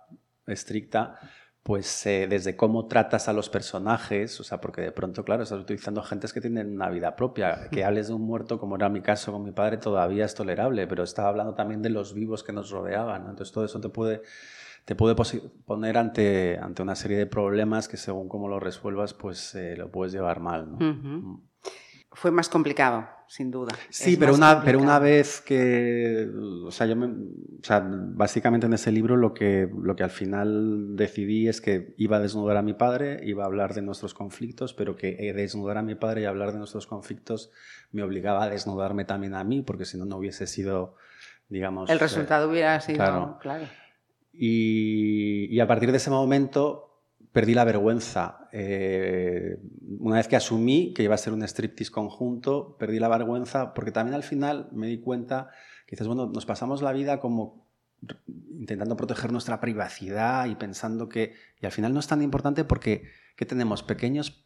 estricta, 0.47 1.19
pues 1.63 2.07
eh, 2.07 2.27
desde 2.29 2.57
cómo 2.57 2.87
tratas 2.87 3.29
a 3.29 3.33
los 3.33 3.51
personajes, 3.51 4.41
o 4.41 4.45
sea, 4.45 4.61
porque 4.61 4.81
de 4.81 4.93
pronto, 4.93 5.25
claro, 5.25 5.43
estás 5.43 5.61
utilizando 5.61 6.03
gentes 6.03 6.33
que 6.33 6.41
tienen 6.41 6.75
una 6.75 6.89
vida 6.89 7.17
propia. 7.17 7.69
Que 7.71 7.85
hables 7.85 8.09
de 8.09 8.15
un 8.15 8.23
muerto, 8.23 8.59
como 8.59 8.77
era 8.77 8.89
mi 8.89 9.03
caso 9.03 9.33
con 9.33 9.45
mi 9.45 9.53
padre, 9.53 9.77
todavía 9.77 10.25
es 10.25 10.35
tolerable, 10.35 10.87
pero 10.87 11.03
estaba 11.03 11.29
hablando 11.29 11.55
también 11.55 11.83
de 11.83 11.91
los 11.91 12.15
vivos 12.15 12.43
que 12.43 12.53
nos 12.53 12.71
rodeaban. 12.71 13.23
Entonces 13.29 13.53
todo 13.53 13.65
eso 13.65 13.81
te 13.81 13.89
puede 13.89 14.23
te 14.85 14.95
puede 14.97 15.15
poner 15.67 15.99
ante, 15.99 16.59
ante 16.59 16.83
una 16.83 16.97
serie 16.97 17.19
de 17.19 17.27
problemas 17.27 17.87
que 17.87 17.97
según 17.97 18.29
cómo 18.29 18.49
lo 18.49 18.59
resuelvas, 18.59 19.15
pues 19.15 19.55
eh, 19.55 19.77
lo 19.77 19.91
puedes 19.91 20.13
llevar 20.13 20.41
mal. 20.41 20.67
Mm. 20.67 21.43
Fue 22.13 22.31
más 22.31 22.49
complicado, 22.49 23.07
sin 23.31 23.53
duda. 23.53 23.73
Sí, 23.91 24.17
pero 24.17 24.35
una, 24.35 24.61
pero 24.65 24.81
una 24.81 24.99
vez 24.99 25.41
que, 25.41 26.29
o 26.65 26.73
sea, 26.73 26.89
yo 26.89 26.97
me, 26.97 27.07
o 27.07 27.63
sea, 27.63 27.81
básicamente 27.81 28.67
en 28.67 28.73
ese 28.73 28.91
libro 28.91 29.17
lo 29.17 29.35
que, 29.35 29.71
lo 29.73 29.95
que 29.95 30.03
al 30.03 30.11
final 30.11 30.97
decidí 30.97 31.47
es 31.47 31.61
que 31.61 31.95
iba 31.97 32.17
a 32.17 32.21
desnudar 32.21 32.57
a 32.57 32.63
mi 32.63 32.75
padre, 32.75 33.21
iba 33.23 33.45
a 33.45 33.47
hablar 33.47 33.73
de 33.73 33.83
nuestros 33.83 34.15
conflictos, 34.15 34.75
pero 34.75 34.97
que 34.97 35.17
eh, 35.21 35.33
desnudar 35.33 35.79
a 35.79 35.83
mi 35.83 35.95
padre 35.95 36.23
y 36.23 36.25
hablar 36.25 36.51
de 36.51 36.59
nuestros 36.59 36.89
conflictos 36.89 37.53
me 37.93 38.03
obligaba 38.03 38.43
a 38.43 38.51
desnudarme 38.51 39.05
también 39.05 39.37
a 39.37 39.45
mí, 39.45 39.63
porque 39.63 39.85
si 39.85 39.97
no, 39.97 40.07
no 40.07 40.17
hubiese 40.17 40.49
sido, 40.49 40.97
digamos... 41.49 41.89
El 41.89 42.01
resultado 42.01 42.51
hubiera 42.51 42.81
sido, 42.81 43.39
claro. 43.41 43.69
Y, 44.33 45.61
a 45.61 45.69
partir 45.69 45.93
de 45.93 45.99
ese 45.99 46.11
momento 46.11 46.90
perdí 47.33 47.55
la 47.55 47.65
vergüenza. 47.65 48.49
Eh, 48.53 49.59
una 49.99 50.17
vez 50.17 50.29
que 50.29 50.37
asumí 50.37 50.93
que 50.95 51.03
iba 51.03 51.15
a 51.15 51.19
ser 51.19 51.33
un 51.33 51.43
striptease 51.43 51.91
conjunto, 51.91 52.77
perdí 52.79 52.99
la 52.99 53.09
vergüenza 53.09 53.75
porque 53.75 53.93
también 53.93 54.15
al 54.15 54.23
final 54.23 54.69
me 54.73 54.87
di 54.87 54.99
cuenta 55.01 55.51
que 55.87 55.97
dices, 55.97 56.07
bueno, 56.07 56.27
nos 56.27 56.47
pasamos 56.47 56.83
la 56.83 56.93
vida 56.93 57.21
como 57.21 57.69
intentando 58.59 58.97
proteger 58.97 59.31
nuestra 59.31 59.61
privacidad 59.61 60.47
y 60.47 60.55
pensando 60.55 61.09
que... 61.09 61.35
Y 61.61 61.67
al 61.67 61.73
final 61.73 61.93
no 61.93 62.01
es 62.01 62.07
tan 62.07 62.23
importante 62.23 62.65
porque 62.65 63.05
¿qué 63.37 63.47
tenemos? 63.47 63.83
Pequeños 63.83 64.45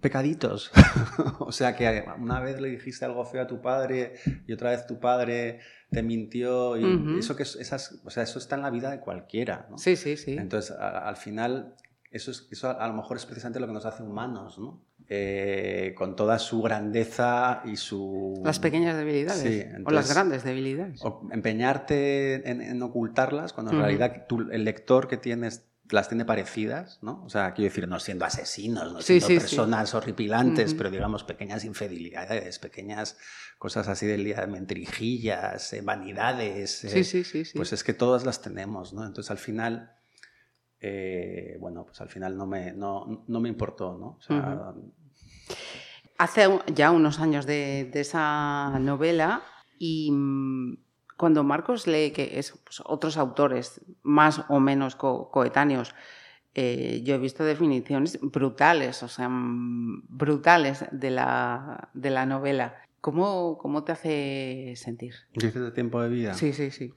pecaditos. 0.00 0.70
o 1.38 1.52
sea 1.52 1.76
que 1.76 2.04
una 2.18 2.40
vez 2.40 2.60
le 2.60 2.68
dijiste 2.68 3.04
algo 3.04 3.24
feo 3.24 3.42
a 3.42 3.46
tu 3.46 3.60
padre 3.60 4.14
y 4.46 4.52
otra 4.52 4.70
vez 4.70 4.86
tu 4.86 4.98
padre 4.98 5.60
te 5.90 6.02
mintió 6.02 6.76
y 6.76 7.18
eso 7.18 7.34
que 7.36 7.42
esas, 7.42 8.00
o 8.04 8.10
sea, 8.10 8.22
eso 8.22 8.38
está 8.38 8.56
en 8.56 8.62
la 8.62 8.70
vida 8.70 8.90
de 8.90 9.00
cualquiera. 9.00 9.66
¿no? 9.70 9.78
Sí, 9.78 9.96
sí, 9.96 10.16
sí. 10.16 10.36
Entonces, 10.38 10.76
al 10.76 11.16
final, 11.16 11.74
eso, 12.10 12.30
es, 12.30 12.48
eso 12.50 12.78
a 12.78 12.86
lo 12.88 12.94
mejor 12.94 13.16
es 13.16 13.26
precisamente 13.26 13.60
lo 13.60 13.66
que 13.66 13.72
nos 13.72 13.86
hace 13.86 14.02
humanos, 14.02 14.58
¿no? 14.58 14.82
Eh, 15.10 15.94
con 15.96 16.16
toda 16.16 16.38
su 16.38 16.60
grandeza 16.60 17.62
y 17.64 17.76
su... 17.76 18.42
Las 18.44 18.58
pequeñas 18.58 18.94
debilidades. 18.94 19.66
o 19.82 19.90
las 19.90 20.12
grandes 20.12 20.44
debilidades. 20.44 21.00
O 21.02 21.26
empeñarte 21.32 22.50
en, 22.50 22.82
ocultarlas 22.82 23.54
cuando 23.54 23.72
en 23.72 23.78
realidad 23.78 24.26
tú, 24.28 24.46
el 24.50 24.64
lector 24.64 25.08
que 25.08 25.16
tienes 25.16 25.67
las 25.90 26.08
tiene 26.08 26.24
parecidas, 26.24 26.98
¿no? 27.02 27.22
O 27.24 27.28
sea, 27.28 27.52
quiero 27.54 27.70
decir, 27.70 27.88
no 27.88 27.98
siendo 28.00 28.24
asesinos, 28.24 28.92
no 28.92 29.00
siendo 29.00 29.26
personas 29.28 29.94
horripilantes, 29.94 30.74
pero 30.74 30.90
digamos 30.90 31.24
pequeñas 31.24 31.64
infidelidades, 31.64 32.58
pequeñas 32.58 33.16
cosas 33.58 33.88
así 33.88 34.06
del 34.06 34.24
día 34.24 34.40
de 34.40 34.46
mentirijillas, 34.46 35.72
eh, 35.72 35.80
vanidades. 35.82 36.84
Eh, 36.84 37.04
sí, 37.04 37.24
sí, 37.24 37.44
sí, 37.44 37.56
Pues 37.56 37.72
es 37.72 37.82
que 37.84 37.94
todas 37.94 38.24
las 38.24 38.42
tenemos, 38.42 38.92
¿no? 38.92 39.04
Entonces 39.04 39.30
al 39.30 39.38
final, 39.38 39.92
eh, 40.80 41.56
bueno, 41.60 41.84
pues 41.84 42.00
al 42.00 42.08
final 42.08 42.36
no 42.36 42.46
me, 42.46 42.72
no, 42.72 43.24
no 43.26 43.40
me 43.40 43.48
importó, 43.48 43.96
¿no? 43.98 44.16
O 44.18 44.22
sea, 44.22 44.74
Hace 46.18 46.48
ya 46.74 46.90
unos 46.90 47.20
años 47.20 47.46
de, 47.46 47.88
de 47.92 48.00
esa 48.00 48.76
novela 48.80 49.42
y 49.78 50.10
mm, 50.10 50.87
cuando 51.18 51.42
Marcos 51.42 51.86
lee 51.88 52.12
que 52.12 52.38
es 52.38 52.54
pues, 52.64 52.80
otros 52.86 53.18
autores 53.18 53.80
más 54.02 54.44
o 54.48 54.60
menos 54.60 54.94
coetáneos, 54.94 55.94
eh, 56.54 57.02
yo 57.04 57.16
he 57.16 57.18
visto 57.18 57.44
definiciones 57.44 58.20
brutales, 58.22 59.02
o 59.02 59.08
sea, 59.08 59.28
brutales 59.30 60.84
de 60.92 61.10
la, 61.10 61.90
de 61.92 62.10
la 62.10 62.24
novela. 62.24 62.76
¿Cómo, 63.00 63.58
¿Cómo 63.58 63.82
te 63.82 63.92
hace 63.92 64.74
sentir? 64.76 65.14
¿Dices 65.34 65.60
de 65.60 65.72
tiempo 65.72 66.00
de 66.00 66.08
vida? 66.08 66.34
Sí, 66.34 66.52
sí, 66.52 66.70
sí. 66.70 66.94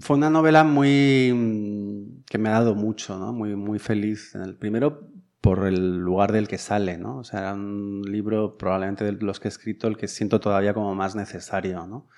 Fue 0.00 0.16
una 0.16 0.28
novela 0.28 0.64
muy 0.64 1.32
mm, 1.32 2.24
que 2.28 2.38
me 2.38 2.48
ha 2.48 2.52
dado 2.52 2.74
mucho, 2.74 3.16
¿no? 3.16 3.32
Muy, 3.32 3.54
muy 3.54 3.78
feliz. 3.78 4.34
En 4.34 4.42
el 4.42 4.56
primero, 4.56 5.08
por 5.40 5.68
el 5.68 5.98
lugar 5.98 6.32
del 6.32 6.48
que 6.48 6.58
sale, 6.58 6.98
¿no? 6.98 7.18
O 7.18 7.24
sea, 7.24 7.40
era 7.40 7.54
un 7.54 8.02
libro 8.02 8.56
probablemente 8.56 9.04
de 9.04 9.12
los 9.12 9.38
que 9.38 9.46
he 9.46 9.50
escrito 9.50 9.86
el 9.86 9.96
que 9.96 10.08
siento 10.08 10.40
todavía 10.40 10.74
como 10.74 10.96
más 10.96 11.14
necesario, 11.14 11.86
¿no? 11.86 12.08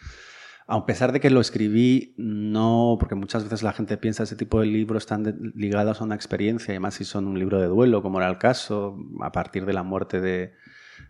A 0.73 0.87
pesar 0.87 1.11
de 1.11 1.19
que 1.19 1.31
lo 1.31 1.41
escribí, 1.41 2.15
no, 2.17 2.97
porque 3.01 3.17
muchas 3.17 3.43
veces 3.43 3.65
la 3.65 3.73
gente 3.73 3.97
piensa 3.97 4.23
que 4.23 4.27
ese 4.27 4.37
tipo 4.37 4.61
de 4.61 4.67
libros 4.67 5.03
están 5.03 5.53
ligados 5.57 6.01
a 6.01 6.05
una 6.05 6.15
experiencia, 6.15 6.73
y 6.73 6.79
más 6.79 6.95
si 6.95 7.05
son 7.05 7.27
un 7.27 7.37
libro 7.37 7.61
de 7.61 7.67
duelo, 7.67 8.03
como 8.03 8.19
era 8.21 8.31
el 8.31 8.39
caso, 8.39 8.97
a 9.21 9.33
partir 9.33 9.67
de 9.67 9.73
la 9.73 9.83
muerte 9.83 10.21
de, 10.21 10.55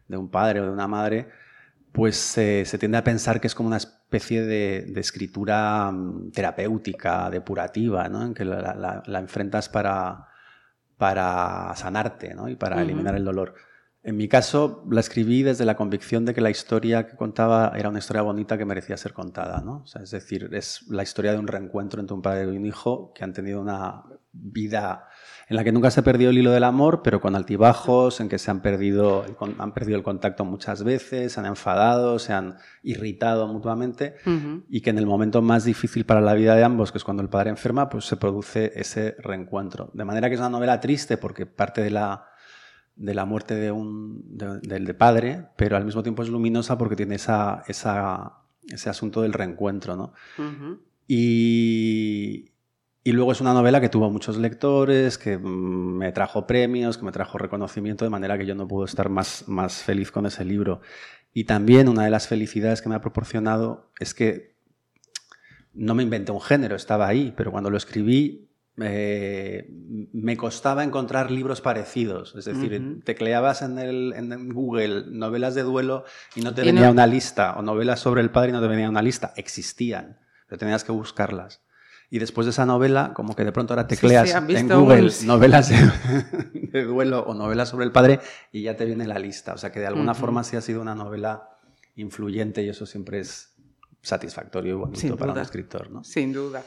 un 0.08 0.30
padre 0.30 0.60
o 0.60 0.64
de 0.64 0.70
una 0.70 0.88
madre, 0.88 1.28
pues 1.92 2.16
se 2.16 2.78
tiende 2.78 2.96
a 2.96 3.04
pensar 3.04 3.38
que 3.38 3.48
es 3.48 3.54
como 3.54 3.66
una 3.66 3.76
especie 3.76 4.42
de, 4.42 4.98
escritura 4.98 5.92
mm, 5.92 6.30
terapéutica, 6.30 7.28
depurativa, 7.28 8.08
¿no? 8.08 8.24
en 8.24 8.32
que 8.32 8.46
la, 8.46 9.02
enfrentas 9.06 9.68
para, 9.68 10.26
para 10.96 11.74
sanarte 11.76 12.34
¿no? 12.34 12.48
y 12.48 12.56
para 12.56 12.80
eliminar 12.80 13.14
el 13.14 13.26
dolor. 13.26 13.54
En 14.02 14.16
mi 14.16 14.28
caso, 14.28 14.82
la 14.90 15.00
escribí 15.00 15.42
desde 15.42 15.66
la 15.66 15.76
convicción 15.76 16.24
de 16.24 16.32
que 16.32 16.40
la 16.40 16.48
historia 16.48 17.06
que 17.06 17.16
contaba 17.16 17.72
era 17.76 17.90
una 17.90 17.98
historia 17.98 18.22
bonita 18.22 18.56
que 18.56 18.64
merecía 18.64 18.96
ser 18.96 19.12
contada. 19.12 19.60
¿no? 19.60 19.84
es 20.02 20.10
decir, 20.10 20.48
es 20.52 20.86
la 20.88 21.02
historia 21.02 21.32
de 21.32 21.38
un 21.38 21.46
reencuentro 21.46 22.00
entre 22.00 22.14
un 22.14 22.22
padre 22.22 22.44
y 22.44 22.56
un 22.56 22.64
hijo 22.64 23.12
que 23.14 23.24
han 23.24 23.34
tenido 23.34 23.60
una 23.60 24.04
vida 24.32 25.08
en 25.48 25.56
la 25.56 25.64
que 25.64 25.72
nunca 25.72 25.90
se 25.90 26.00
ha 26.00 26.04
perdido 26.04 26.30
el 26.30 26.38
hilo 26.38 26.52
del 26.52 26.62
amor, 26.62 27.02
pero 27.02 27.20
con 27.20 27.34
altibajos, 27.34 28.20
en 28.20 28.28
que 28.28 28.38
se 28.38 28.52
han 28.52 28.62
perdido, 28.62 29.24
han 29.58 29.74
perdido 29.74 29.98
el 29.98 30.04
contacto 30.04 30.44
muchas 30.44 30.84
veces, 30.84 31.32
se 31.32 31.40
han 31.40 31.46
enfadado, 31.46 32.20
se 32.20 32.32
han 32.32 32.56
irritado 32.84 33.48
mutuamente, 33.48 34.14
y 34.68 34.80
que 34.80 34.90
en 34.90 34.98
el 34.98 35.06
momento 35.06 35.42
más 35.42 35.64
difícil 35.64 36.06
para 36.06 36.20
la 36.20 36.34
vida 36.34 36.54
de 36.54 36.62
ambos, 36.62 36.92
que 36.92 36.98
es 36.98 37.04
cuando 37.04 37.24
el 37.24 37.28
padre 37.28 37.50
enferma, 37.50 37.88
pues 37.88 38.04
se 38.04 38.16
produce 38.16 38.72
ese 38.76 39.16
reencuentro. 39.18 39.90
De 39.92 40.04
manera 40.04 40.28
que 40.28 40.34
es 40.34 40.40
una 40.40 40.50
novela 40.50 40.78
triste 40.78 41.16
porque 41.16 41.46
parte 41.46 41.82
de 41.82 41.90
la 41.90 42.29
de 42.96 43.14
la 43.14 43.24
muerte 43.24 43.54
de 43.54 43.72
un, 43.72 44.22
del 44.62 44.84
de 44.84 44.94
padre, 44.94 45.46
pero 45.56 45.76
al 45.76 45.84
mismo 45.84 46.02
tiempo 46.02 46.22
es 46.22 46.28
luminosa 46.28 46.76
porque 46.76 46.96
tiene 46.96 47.14
esa, 47.14 47.62
ese 47.66 48.90
asunto 48.90 49.22
del 49.22 49.32
reencuentro. 49.32 49.96
¿no? 49.96 50.12
y, 51.08 52.52
y, 53.02 53.12
luego 53.12 53.32
es 53.32 53.40
una 53.40 53.54
novela 53.54 53.80
que 53.80 53.88
tuvo 53.88 54.10
muchos 54.10 54.36
lectores, 54.36 55.16
que 55.18 55.38
mm, 55.38 55.96
me 55.96 56.12
trajo 56.12 56.46
premios, 56.46 56.98
que 56.98 57.04
me 57.04 57.12
trajo 57.12 57.38
reconocimiento, 57.38 58.04
de 58.04 58.10
manera 58.10 58.36
que 58.36 58.46
yo 58.46 58.54
no 58.54 58.68
puedo 58.68 58.84
estar 58.84 59.08
más, 59.08 59.48
más 59.48 59.82
feliz 59.82 60.10
con 60.10 60.26
ese 60.26 60.44
libro. 60.44 60.80
Y 61.32 61.44
también 61.44 61.88
una 61.88 62.04
de 62.04 62.10
las 62.10 62.28
felicidades 62.28 62.82
que 62.82 62.88
me 62.88 62.96
ha 62.96 63.00
proporcionado 63.00 63.92
es 63.98 64.14
que 64.14 64.56
no 65.72 65.94
me 65.94 66.02
inventé 66.02 66.32
un 66.32 66.40
género, 66.40 66.76
estaba 66.76 67.06
ahí, 67.06 67.32
pero 67.36 67.52
cuando 67.52 67.70
lo 67.70 67.76
escribí 67.76 68.49
me 68.88 70.36
costaba 70.36 70.82
encontrar 70.84 71.30
libros 71.30 71.60
parecidos. 71.60 72.34
Es 72.34 72.46
decir, 72.46 73.02
tecleabas 73.04 73.62
en, 73.62 73.78
el, 73.78 74.14
en 74.14 74.48
Google 74.50 75.04
novelas 75.10 75.54
de 75.54 75.62
duelo 75.62 76.04
y 76.34 76.40
no 76.40 76.54
te 76.54 76.62
venía 76.62 76.90
una 76.90 77.06
lista, 77.06 77.54
o 77.56 77.62
novelas 77.62 78.00
sobre 78.00 78.22
el 78.22 78.30
padre 78.30 78.50
y 78.50 78.52
no 78.52 78.60
te 78.60 78.68
venía 78.68 78.88
una 78.88 79.02
lista. 79.02 79.32
Existían, 79.36 80.18
pero 80.48 80.58
tenías 80.58 80.84
que 80.84 80.92
buscarlas. 80.92 81.62
Y 82.12 82.18
después 82.18 82.44
de 82.44 82.50
esa 82.50 82.66
novela, 82.66 83.12
como 83.14 83.36
que 83.36 83.44
de 83.44 83.52
pronto 83.52 83.72
ahora 83.72 83.86
tecleas 83.86 84.34
en 84.34 84.68
Google 84.68 85.12
novelas 85.24 85.68
de, 86.52 86.82
duelo 86.84 87.20
o 87.20 87.34
novelas 87.34 87.68
sobre 87.68 87.84
el 87.84 87.92
padre 87.92 88.18
y 88.50 88.62
ya 88.62 88.76
te 88.76 88.84
viene 88.84 89.06
la 89.06 89.18
lista. 89.18 89.54
O 89.54 89.58
sea 89.58 89.70
que 89.70 89.78
de 89.78 89.86
alguna 89.86 90.14
forma 90.14 90.42
sí 90.42 90.56
ha 90.56 90.60
sido 90.60 90.80
una 90.80 90.96
novela 90.96 91.58
influyente 91.94 92.62
y 92.62 92.68
eso 92.68 92.84
siempre 92.84 93.20
es 93.20 93.54
satisfactorio 94.02 94.72
y 94.72 94.76
bonito 94.76 95.16
para 95.16 95.32
un 95.32 95.38
escritor. 95.38 95.90
¿no? 95.90 96.02
Sin 96.02 96.32
duda. 96.32 96.64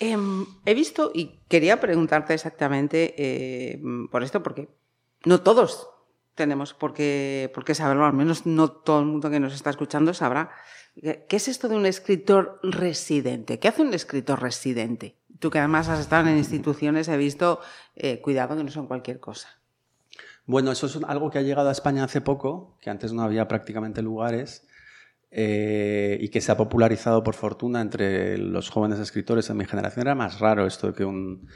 Em, 0.00 0.46
he 0.64 0.72
visto 0.74 1.12
y 1.14 1.40
quería 1.48 1.78
preguntarte 1.78 2.32
exactamente 2.32 3.14
eh, 3.18 3.80
por 4.10 4.22
esto, 4.22 4.42
porque 4.42 4.68
no 5.26 5.42
todos 5.42 5.90
tenemos 6.34 6.72
por 6.72 6.94
qué, 6.94 7.50
por 7.54 7.66
qué 7.66 7.74
saberlo, 7.74 8.06
al 8.06 8.14
menos 8.14 8.46
no 8.46 8.70
todo 8.70 9.00
el 9.00 9.06
mundo 9.06 9.28
que 9.28 9.40
nos 9.40 9.52
está 9.52 9.68
escuchando 9.68 10.14
sabrá. 10.14 10.50
¿Qué 10.94 11.36
es 11.36 11.48
esto 11.48 11.68
de 11.68 11.76
un 11.76 11.84
escritor 11.84 12.58
residente? 12.62 13.58
¿Qué 13.58 13.68
hace 13.68 13.82
un 13.82 13.92
escritor 13.92 14.40
residente? 14.40 15.16
Tú 15.38 15.50
que 15.50 15.58
además 15.58 15.88
has 15.88 16.00
estado 16.00 16.28
en 16.28 16.38
instituciones, 16.38 17.08
he 17.08 17.16
visto, 17.16 17.60
eh, 17.94 18.20
cuidado 18.20 18.56
que 18.56 18.64
no 18.64 18.70
son 18.70 18.86
cualquier 18.86 19.20
cosa. 19.20 19.60
Bueno, 20.46 20.72
eso 20.72 20.86
es 20.86 20.98
algo 21.06 21.30
que 21.30 21.38
ha 21.38 21.42
llegado 21.42 21.68
a 21.68 21.72
España 21.72 22.04
hace 22.04 22.20
poco, 22.20 22.76
que 22.80 22.90
antes 22.90 23.12
no 23.12 23.22
había 23.22 23.46
prácticamente 23.46 24.02
lugares. 24.02 24.66
Eh, 25.32 26.18
y 26.20 26.28
que 26.28 26.40
se 26.40 26.50
ha 26.50 26.56
popularizado 26.56 27.22
por 27.22 27.34
fortuna 27.34 27.80
entre 27.80 28.36
los 28.36 28.68
jóvenes 28.68 28.98
escritores 28.98 29.48
en 29.48 29.58
mi 29.58 29.64
generación. 29.64 30.06
Era 30.06 30.16
más 30.16 30.40
raro 30.40 30.66
esto 30.66 30.92
que 30.92 31.04
un... 31.04 31.46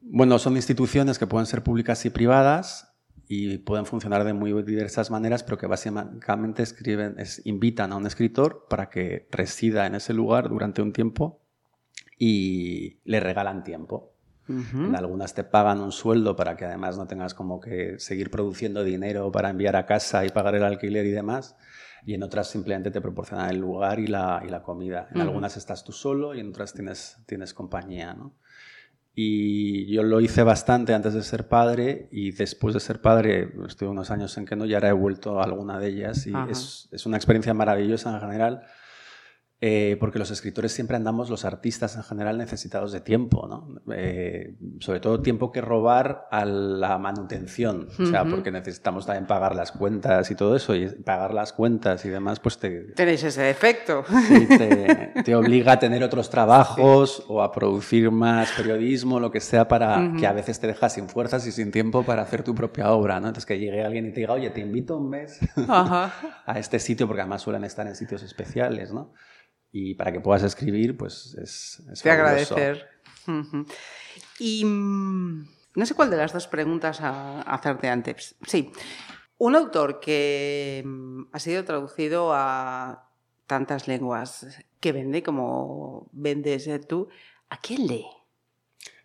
Bueno, 0.00 0.40
son 0.40 0.56
instituciones 0.56 1.20
que 1.20 1.28
pueden 1.28 1.46
ser 1.46 1.62
públicas 1.62 2.04
y 2.04 2.10
privadas 2.10 2.92
y 3.28 3.58
pueden 3.58 3.86
funcionar 3.86 4.24
de 4.24 4.32
muy 4.32 4.52
diversas 4.64 5.12
maneras, 5.12 5.44
pero 5.44 5.56
que 5.56 5.68
básicamente 5.68 6.64
escriben, 6.64 7.16
invitan 7.44 7.92
a 7.92 7.96
un 7.96 8.06
escritor 8.06 8.66
para 8.68 8.90
que 8.90 9.28
resida 9.30 9.86
en 9.86 9.94
ese 9.94 10.12
lugar 10.12 10.48
durante 10.48 10.82
un 10.82 10.92
tiempo 10.92 11.40
y 12.18 12.98
le 13.04 13.20
regalan 13.20 13.62
tiempo. 13.62 14.11
En 14.48 14.96
algunas 14.96 15.34
te 15.34 15.44
pagan 15.44 15.80
un 15.80 15.92
sueldo 15.92 16.34
para 16.34 16.56
que 16.56 16.64
además 16.64 16.98
no 16.98 17.06
tengas 17.06 17.32
como 17.32 17.60
que 17.60 17.98
seguir 17.98 18.30
produciendo 18.30 18.82
dinero 18.82 19.30
para 19.30 19.50
enviar 19.50 19.76
a 19.76 19.86
casa 19.86 20.24
y 20.24 20.30
pagar 20.30 20.56
el 20.56 20.64
alquiler 20.64 21.06
y 21.06 21.10
demás 21.10 21.56
y 22.04 22.14
en 22.14 22.22
otras 22.22 22.48
simplemente 22.48 22.90
te 22.90 23.00
proporcionan 23.00 23.50
el 23.50 23.58
lugar 23.58 24.00
y 24.00 24.06
la, 24.06 24.42
y 24.44 24.50
la 24.50 24.62
comida. 24.62 25.08
En 25.14 25.20
algunas 25.20 25.56
estás 25.56 25.84
tú 25.84 25.92
solo 25.92 26.34
y 26.34 26.40
en 26.40 26.48
otras 26.48 26.74
tienes, 26.74 27.18
tienes 27.26 27.54
compañía. 27.54 28.14
¿no? 28.14 28.34
Y 29.14 29.92
yo 29.92 30.02
lo 30.02 30.20
hice 30.20 30.42
bastante 30.42 30.94
antes 30.94 31.14
de 31.14 31.22
ser 31.22 31.48
padre 31.48 32.08
y 32.10 32.32
después 32.32 32.74
de 32.74 32.80
ser 32.80 33.00
padre 33.00 33.52
estuve 33.66 33.90
unos 33.90 34.10
años 34.10 34.36
en 34.38 34.46
que 34.46 34.56
no 34.56 34.64
y 34.64 34.74
ahora 34.74 34.88
he 34.88 34.92
vuelto 34.92 35.40
a 35.40 35.44
alguna 35.44 35.78
de 35.78 35.88
ellas 35.88 36.26
y 36.26 36.32
es, 36.48 36.88
es, 36.90 37.06
una 37.06 37.18
experiencia 37.18 37.54
maravillosa 37.54 38.12
en 38.12 38.20
general 38.20 38.62
eh, 39.64 39.96
porque 40.00 40.18
los 40.18 40.32
escritores 40.32 40.72
siempre 40.72 40.96
andamos, 40.96 41.30
los 41.30 41.44
artistas 41.44 41.94
en 41.94 42.02
general, 42.02 42.36
necesitados 42.36 42.90
de 42.90 43.00
tiempo, 43.00 43.46
¿no? 43.46 43.80
Eh, 43.94 44.56
sobre 44.80 44.98
todo 44.98 45.22
tiempo 45.22 45.52
que 45.52 45.60
robar 45.60 46.26
a 46.32 46.44
la 46.44 46.98
manutención, 46.98 47.86
o 47.96 48.06
sea, 48.06 48.24
porque 48.24 48.50
necesitamos 48.50 49.06
también 49.06 49.28
pagar 49.28 49.54
las 49.54 49.70
cuentas 49.70 50.28
y 50.32 50.34
todo 50.34 50.56
eso, 50.56 50.74
y 50.74 50.88
pagar 50.88 51.32
las 51.32 51.52
cuentas 51.52 52.04
y 52.04 52.08
demás, 52.08 52.40
pues 52.40 52.58
te... 52.58 52.92
Tenéis 52.94 53.22
ese 53.22 53.42
defecto. 53.42 54.02
Sí, 54.26 54.48
te, 55.24 55.36
obliga 55.36 55.74
a 55.74 55.78
tener 55.78 56.02
otros 56.02 56.28
trabajos 56.28 57.24
o 57.28 57.40
a 57.40 57.52
producir 57.52 58.10
más 58.10 58.50
periodismo, 58.56 59.20
lo 59.20 59.30
que 59.30 59.38
sea, 59.38 59.68
para 59.68 60.12
que 60.18 60.26
a 60.26 60.32
veces 60.32 60.58
te 60.58 60.66
dejas 60.66 60.94
sin 60.94 61.08
fuerzas 61.08 61.46
y 61.46 61.52
sin 61.52 61.70
tiempo 61.70 62.02
para 62.02 62.22
hacer 62.22 62.42
tu 62.42 62.52
propia 62.52 62.90
obra, 62.90 63.20
¿no? 63.20 63.28
Entonces 63.28 63.46
que 63.46 63.60
llegue 63.60 63.84
alguien 63.84 64.06
y 64.06 64.10
te 64.10 64.22
diga, 64.22 64.32
oye, 64.32 64.50
te 64.50 64.60
invito 64.60 64.96
un 64.96 65.08
mes 65.08 65.38
a 65.68 66.54
este 66.56 66.80
sitio, 66.80 67.06
porque 67.06 67.20
además 67.20 67.42
suelen 67.42 67.62
estar 67.62 67.86
en 67.86 67.94
sitios 67.94 68.24
especiales, 68.24 68.92
¿no? 68.92 69.12
Y 69.72 69.94
para 69.94 70.12
que 70.12 70.20
puedas 70.20 70.42
escribir, 70.42 70.96
pues 70.96 71.36
es... 71.42 71.82
es 71.90 72.02
Te 72.02 72.10
agradecer. 72.10 72.88
Y 74.38 74.64
mm, 74.64 75.48
no 75.74 75.86
sé 75.86 75.94
cuál 75.94 76.10
de 76.10 76.18
las 76.18 76.32
dos 76.32 76.46
preguntas 76.46 77.00
a, 77.00 77.40
hacerte 77.42 77.88
antes. 77.88 78.36
Sí, 78.46 78.70
un 79.38 79.56
autor 79.56 79.98
que 79.98 80.82
mm, 80.84 81.22
ha 81.32 81.38
sido 81.38 81.64
traducido 81.64 82.32
a 82.34 83.08
tantas 83.46 83.88
lenguas 83.88 84.46
que 84.78 84.92
vende 84.92 85.22
como 85.22 86.10
vendes 86.12 86.68
tú, 86.86 87.08
¿a 87.48 87.56
quién 87.58 87.86
lee? 87.86 88.06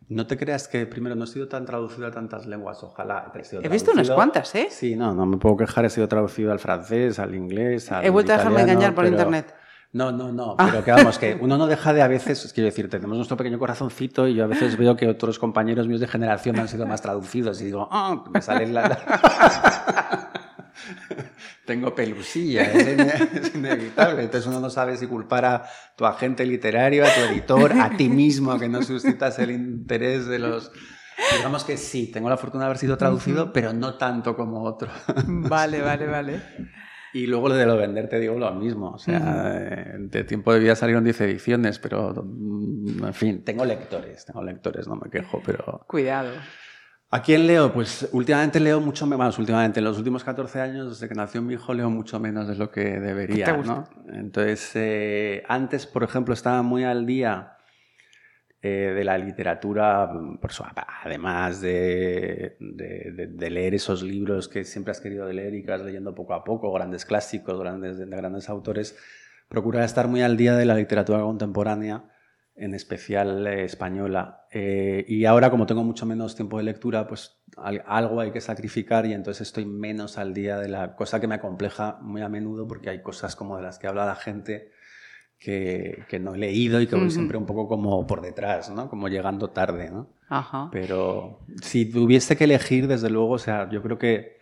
No 0.09 0.25
te 0.25 0.37
creas 0.37 0.67
que 0.67 0.85
primero 0.85 1.15
no 1.15 1.25
he 1.25 1.27
sido 1.27 1.47
tan 1.47 1.65
traducido 1.65 2.07
a 2.07 2.11
tantas 2.11 2.45
lenguas, 2.45 2.81
ojalá. 2.81 3.31
He, 3.61 3.67
visto 3.67 3.91
unas 3.91 4.09
cuantas, 4.09 4.55
¿eh? 4.55 4.67
Sí, 4.69 4.95
no, 4.95 5.13
no 5.13 5.25
me 5.25 5.37
puedo 5.37 5.57
quejar, 5.57 5.83
he 5.83 5.89
sido 5.89 6.07
traducido 6.07 6.51
al 6.53 6.59
francés, 6.59 7.19
al 7.19 7.35
inglés, 7.35 7.91
al 7.91 8.05
He 8.05 8.09
vuelto 8.09 8.31
a 8.33 8.37
dejarme 8.37 8.61
engañar 8.61 8.95
por 8.95 9.05
internet. 9.05 9.53
No, 9.93 10.11
no, 10.11 10.31
no, 10.31 10.55
ah. 10.57 10.67
pero 10.69 10.83
que 10.83 10.91
vamos, 10.91 11.17
que 11.17 11.37
uno 11.39 11.57
no 11.57 11.65
deja 11.65 11.93
de 11.93 12.01
a 12.01 12.07
veces, 12.07 12.51
quiero 12.53 12.65
decir, 12.65 12.89
tenemos 12.89 13.15
nuestro 13.15 13.37
pequeño 13.37 13.57
corazoncito 13.57 14.27
y 14.27 14.35
yo 14.35 14.43
a 14.43 14.47
veces 14.47 14.77
veo 14.77 14.97
que 14.97 15.07
otros 15.07 15.39
compañeros 15.39 15.87
míos 15.87 16.01
de 16.01 16.07
generación 16.07 16.59
han 16.59 16.67
sido 16.67 16.85
más 16.85 17.01
traducidos 17.01 17.61
y 17.61 17.65
digo, 17.65 17.87
ah, 17.91 18.23
me 18.31 18.41
sale 18.41 18.67
la... 18.67 20.33
Tengo 21.65 21.93
pelusilla, 21.93 22.63
es, 22.63 23.53
inevitable. 23.55 24.23
Entonces 24.23 24.47
uno 24.47 24.59
no 24.61 24.69
sabe 24.69 24.95
si 24.95 25.07
culpar 25.07 25.45
a 25.45 25.65
tu 25.97 26.05
agente 26.05 26.45
literario, 26.45 27.05
a 27.05 27.09
tu 27.13 27.19
editor, 27.21 27.73
a 27.73 27.89
ti 27.89 28.07
mismo, 28.07 28.57
que 28.57 28.69
no 28.69 28.81
suscitas 28.81 29.37
el 29.39 29.51
interés 29.51 30.27
de 30.27 30.39
los... 30.39 30.71
Digamos 31.35 31.63
que 31.65 31.75
sí, 31.75 32.09
tengo 32.11 32.29
la 32.29 32.37
fortuna 32.37 32.63
de 32.63 32.67
haber 32.67 32.77
sido 32.77 32.97
traducido, 32.97 33.51
pero 33.51 33.73
no 33.73 33.95
tanto 33.95 34.35
como 34.35 34.63
otro. 34.63 34.89
Vale, 35.25 35.81
vale, 35.81 36.07
vale. 36.07 36.41
Y 37.13 37.27
luego 37.27 37.49
de 37.49 37.65
lo 37.65 37.77
vender 37.77 38.09
te 38.09 38.19
digo 38.19 38.37
lo 38.37 38.53
mismo. 38.53 38.91
O 38.91 38.97
sea, 38.97 39.53
eh, 39.55 39.95
de 39.97 40.23
tiempo 40.23 40.53
de 40.53 40.59
vida 40.59 40.75
salieron 40.75 41.03
10 41.03 41.21
ediciones, 41.21 41.79
pero 41.79 42.13
mm, 42.23 43.05
en 43.05 43.13
fin, 43.13 43.43
tengo 43.43 43.65
lectores, 43.65 44.25
tengo 44.25 44.43
lectores, 44.43 44.87
no 44.87 44.95
me 44.95 45.09
quejo, 45.09 45.41
pero... 45.45 45.85
Cuidado. 45.87 46.31
¿A 47.09 47.21
quién 47.21 47.47
leo? 47.47 47.71
Pues 47.71 48.09
últimamente 48.11 48.59
leo 48.59 48.81
mucho 48.81 49.07
menos, 49.07 49.39
últimamente, 49.39 49.79
en 49.79 49.85
los 49.85 49.97
últimos 49.97 50.25
14 50.25 50.59
años, 50.59 50.89
desde 50.89 51.07
que 51.07 51.15
nació 51.15 51.41
mi 51.41 51.53
hijo, 51.53 51.73
leo 51.73 51.89
mucho 51.89 52.19
menos 52.19 52.49
de 52.49 52.55
lo 52.55 52.69
que 52.69 52.99
debería. 52.99 53.55
¿no? 53.55 53.87
Entonces, 54.11 54.71
eh, 54.75 55.43
antes, 55.47 55.87
por 55.87 56.03
ejemplo, 56.03 56.33
estaba 56.33 56.61
muy 56.63 56.83
al 56.83 57.05
día 57.05 57.56
eh, 58.59 58.93
de 58.95 59.03
la 59.03 59.19
literatura, 59.19 60.11
por 60.41 60.51
además 61.03 61.61
de, 61.61 62.57
de, 62.59 63.49
leer 63.51 63.75
esos 63.75 64.01
libros 64.01 64.47
que 64.47 64.63
siempre 64.63 64.91
has 64.91 64.99
querido 64.99 65.31
leer 65.31 65.53
y 65.53 65.63
que 65.63 65.69
vas 65.69 65.83
leyendo 65.83 66.15
poco 66.15 66.33
a 66.33 66.43
poco, 66.43 66.73
grandes 66.73 67.05
clásicos, 67.05 67.59
grandes, 67.59 67.99
de 67.99 68.05
grandes 68.07 68.49
autores, 68.49 68.97
procura 69.47 69.85
estar 69.85 70.07
muy 70.07 70.23
al 70.23 70.37
día 70.37 70.55
de 70.55 70.65
la 70.65 70.73
literatura 70.73 71.19
contemporánea, 71.19 72.05
en 72.55 72.73
especial 72.73 73.45
eh, 73.45 73.63
española. 73.63 74.47
Eh, 74.51 75.05
y 75.07 75.25
ahora, 75.25 75.51
como 75.51 75.67
tengo 75.67 75.83
mucho 75.83 76.07
menos 76.07 76.35
tiempo 76.35 76.57
de 76.57 76.63
lectura, 76.63 77.07
pues 77.07 77.39
algo 77.55 78.19
hay 78.19 78.31
que 78.31 78.41
sacrificar 78.41 79.05
y 79.05 79.13
entonces 79.13 79.47
estoy 79.49 79.67
menos 79.67 80.17
al 80.17 80.33
día 80.33 80.57
de 80.57 80.67
la 80.67 80.95
cosa 80.95 81.21
que 81.21 81.27
me 81.27 81.35
acompleja 81.35 81.99
muy 82.01 82.23
a 82.23 82.29
menudo 82.29 82.67
porque 82.67 82.89
hay 82.89 83.03
cosas 83.03 83.35
como 83.35 83.57
de 83.57 83.61
las 83.61 83.77
que 83.77 83.85
habla 83.85 84.07
la 84.07 84.15
gente 84.15 84.71
que, 85.39 86.03
que, 86.09 86.19
no 86.19 86.35
he 86.35 86.37
leído 86.37 86.81
y 86.81 86.87
que 86.87 86.95
voy 86.95 87.11
siempre 87.11 87.37
un 87.37 87.45
poco 87.45 87.67
como 87.67 88.05
por 88.07 88.21
detrás, 88.21 88.69
¿no? 88.69 88.89
Como 88.89 89.07
llegando 89.07 89.49
tarde, 89.49 89.91
¿no? 89.91 90.09
Ajá. 90.29 90.69
Pero 90.71 91.39
si 91.61 91.85
tuviese 91.85 92.35
que 92.35 92.45
elegir, 92.45 92.87
desde 92.87 93.09
luego, 93.09 93.31
o 93.31 93.37
sea, 93.37 93.69
yo 93.69 93.81
creo 93.81 93.97
que 93.97 94.37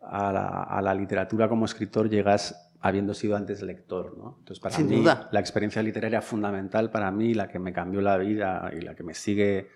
a 0.00 0.32
la, 0.32 0.62
a 0.62 0.82
la 0.82 0.94
literatura 0.94 1.48
como 1.48 1.64
escritor 1.64 2.10
llegas 2.10 2.72
habiendo 2.84 3.14
sido 3.14 3.34
antes 3.34 3.62
lector, 3.62 4.14
¿no? 4.18 4.36
Entonces, 4.40 4.60
para 4.60 4.76
Sin 4.76 4.90
mí, 4.90 4.96
duda. 4.96 5.30
la 5.32 5.40
experiencia 5.40 5.82
literaria 5.82 6.20
fundamental 6.20 6.90
para 6.90 7.10
mí, 7.10 7.32
la 7.32 7.48
que 7.48 7.58
me 7.58 7.72
cambió 7.72 8.02
la 8.02 8.18
vida 8.18 8.70
y 8.76 8.82
la 8.82 8.94
que 8.94 9.02
me 9.02 9.14
sigue 9.14 9.70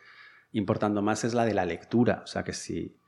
importando 0.53 1.01
más 1.01 1.25
es 1.25 1.33
la 1.33 1.47
de 1.47 1.55
la 1.55 1.65
lectura. 1.65 2.21
O 2.23 2.27
sea, 2.27 2.45
que 2.45 2.53
si 2.53 2.99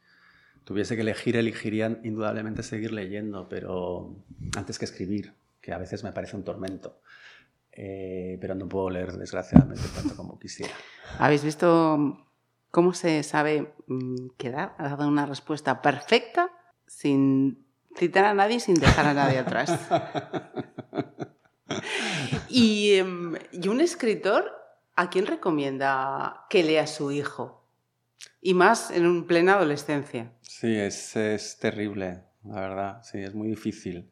tuviese 0.65 0.95
que 0.95 1.03
elegir, 1.03 1.37
elegiría 1.37 2.01
indudablemente 2.03 2.63
seguir 2.63 2.93
leyendo, 2.93 3.47
pero 3.51 4.17
antes 4.57 4.79
que 4.79 4.87
escribir, 4.87 5.35
que 5.61 5.75
a 5.75 5.79
veces 5.79 6.03
me 6.03 6.13
parece 6.13 6.35
un 6.35 6.45
tormento. 6.45 7.01
Eh, 7.73 8.39
pero 8.41 8.55
no 8.55 8.69
puedo 8.69 8.91
leer, 8.91 9.13
desgraciadamente, 9.13 9.83
tanto 9.95 10.17
como 10.17 10.39
quisiera. 10.39 10.73
¿Habéis 11.19 11.45
visto 11.45 12.27
cómo 12.71 12.95
se 12.95 13.23
sabe 13.23 13.73
mm, 13.87 14.31
quedar? 14.37 14.75
Ha 14.79 14.89
dado 14.89 15.09
una 15.09 15.27
respuesta 15.27 15.81
perfecta, 15.83 16.51
sin 16.87 17.65
citar 17.97 18.25
a 18.25 18.35
nadie, 18.35 18.61
sin 18.61 18.75
dejar 18.75 19.07
a 19.07 19.15
nadie 19.15 19.39
atrás. 19.39 19.89
y, 22.49 22.95
em, 22.95 23.37
y 23.53 23.69
un 23.69 23.81
escritor, 23.81 24.51
¿a 24.97 25.11
quién 25.11 25.27
recomienda 25.27 26.47
que 26.51 26.63
lea 26.63 26.83
a 26.83 26.87
su 26.87 27.13
hijo? 27.13 27.69
Y 28.43 28.55
más 28.55 28.91
en 28.91 29.07
un 29.07 29.27
plena 29.27 29.55
adolescencia. 29.55 30.33
Sí, 30.43 30.75
es, 30.75 31.17
es 31.17 31.59
terrible, 31.59 32.25
la 32.45 32.61
verdad. 32.61 33.03
Sí, 33.03 33.19
es 33.19 33.35
muy 33.35 33.49
difícil. 33.49 34.11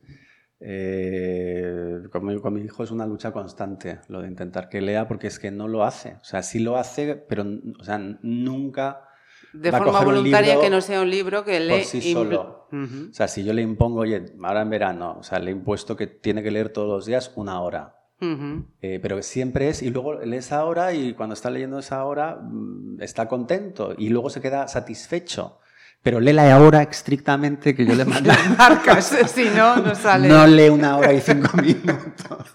Eh, 0.61 2.03
con, 2.11 2.25
mi, 2.27 2.61
hijo 2.63 2.83
es 2.83 2.91
una 2.91 3.07
lucha 3.07 3.31
constante 3.31 4.01
lo 4.09 4.23
de 4.23 4.29
intentar 4.29 4.69
que 4.69 4.81
lea 4.81 5.07
porque 5.07 5.29
es 5.29 5.39
que 5.39 5.51
no 5.51 5.69
lo 5.69 5.85
hace. 5.85 6.15
O 6.21 6.25
sea, 6.25 6.43
sí 6.43 6.59
lo 6.59 6.77
hace, 6.77 7.15
pero 7.17 7.45
o 7.79 7.85
sea, 7.85 7.99
nunca... 8.23 9.05
De 9.53 9.73
forma 9.73 10.01
voluntaria 10.03 10.61
que 10.61 10.69
no 10.69 10.81
sea 10.81 11.01
un 11.01 11.11
libro 11.11 11.45
que 11.45 11.61
lee... 11.61 11.79
Por 11.79 11.85
sí 11.85 12.13
solo. 12.13 12.69
O 12.71 13.13
sea, 13.13 13.29
si 13.29 13.45
yo 13.45 13.53
le 13.53 13.63
impongo, 13.63 14.01
oye, 14.01 14.27
ahora 14.43 14.63
en 14.63 14.71
verano, 14.71 15.17
o 15.19 15.23
sea, 15.23 15.39
le 15.39 15.51
he 15.51 15.55
impuesto 15.55 15.97
que 15.97 16.07
tiene 16.07 16.43
que 16.43 16.51
leer 16.51 16.71
todos 16.71 16.89
los 16.89 17.07
días 17.07 17.33
una 17.37 17.61
hora. 17.61 17.95
Eh, 18.21 18.99
pero 19.01 19.23
siempre 19.23 19.69
es, 19.69 19.81
y 19.81 19.91
luego 19.91 20.15
lee 20.15 20.39
esa 20.39 20.65
hora 20.65 20.93
y 20.93 21.15
cuando 21.15 21.35
está 21.35 21.51
leyendo 21.51 21.79
esa 21.79 22.05
hora 22.05 22.41
mm, 22.43 23.01
está 23.01 23.29
contento 23.29 23.95
y 23.97 24.09
luego 24.09 24.29
se 24.29 24.41
queda 24.41 24.67
satisfecho 24.67 25.61
pero 26.09 26.21
léela 26.21 26.51
ahora 26.55 26.81
estrictamente 26.85 27.75
que 27.75 27.85
yo 27.85 27.95
le 27.95 28.07
mando. 28.07 28.33
marcas, 28.57 29.15
si 29.35 29.45
no, 29.51 29.77
no 29.77 29.95
sale. 29.95 30.27
No 30.27 30.47
lee 30.47 30.71
una 30.71 30.97
hora 30.97 31.13
y 31.13 31.21
cinco 31.21 31.55
minutos. 31.59 32.47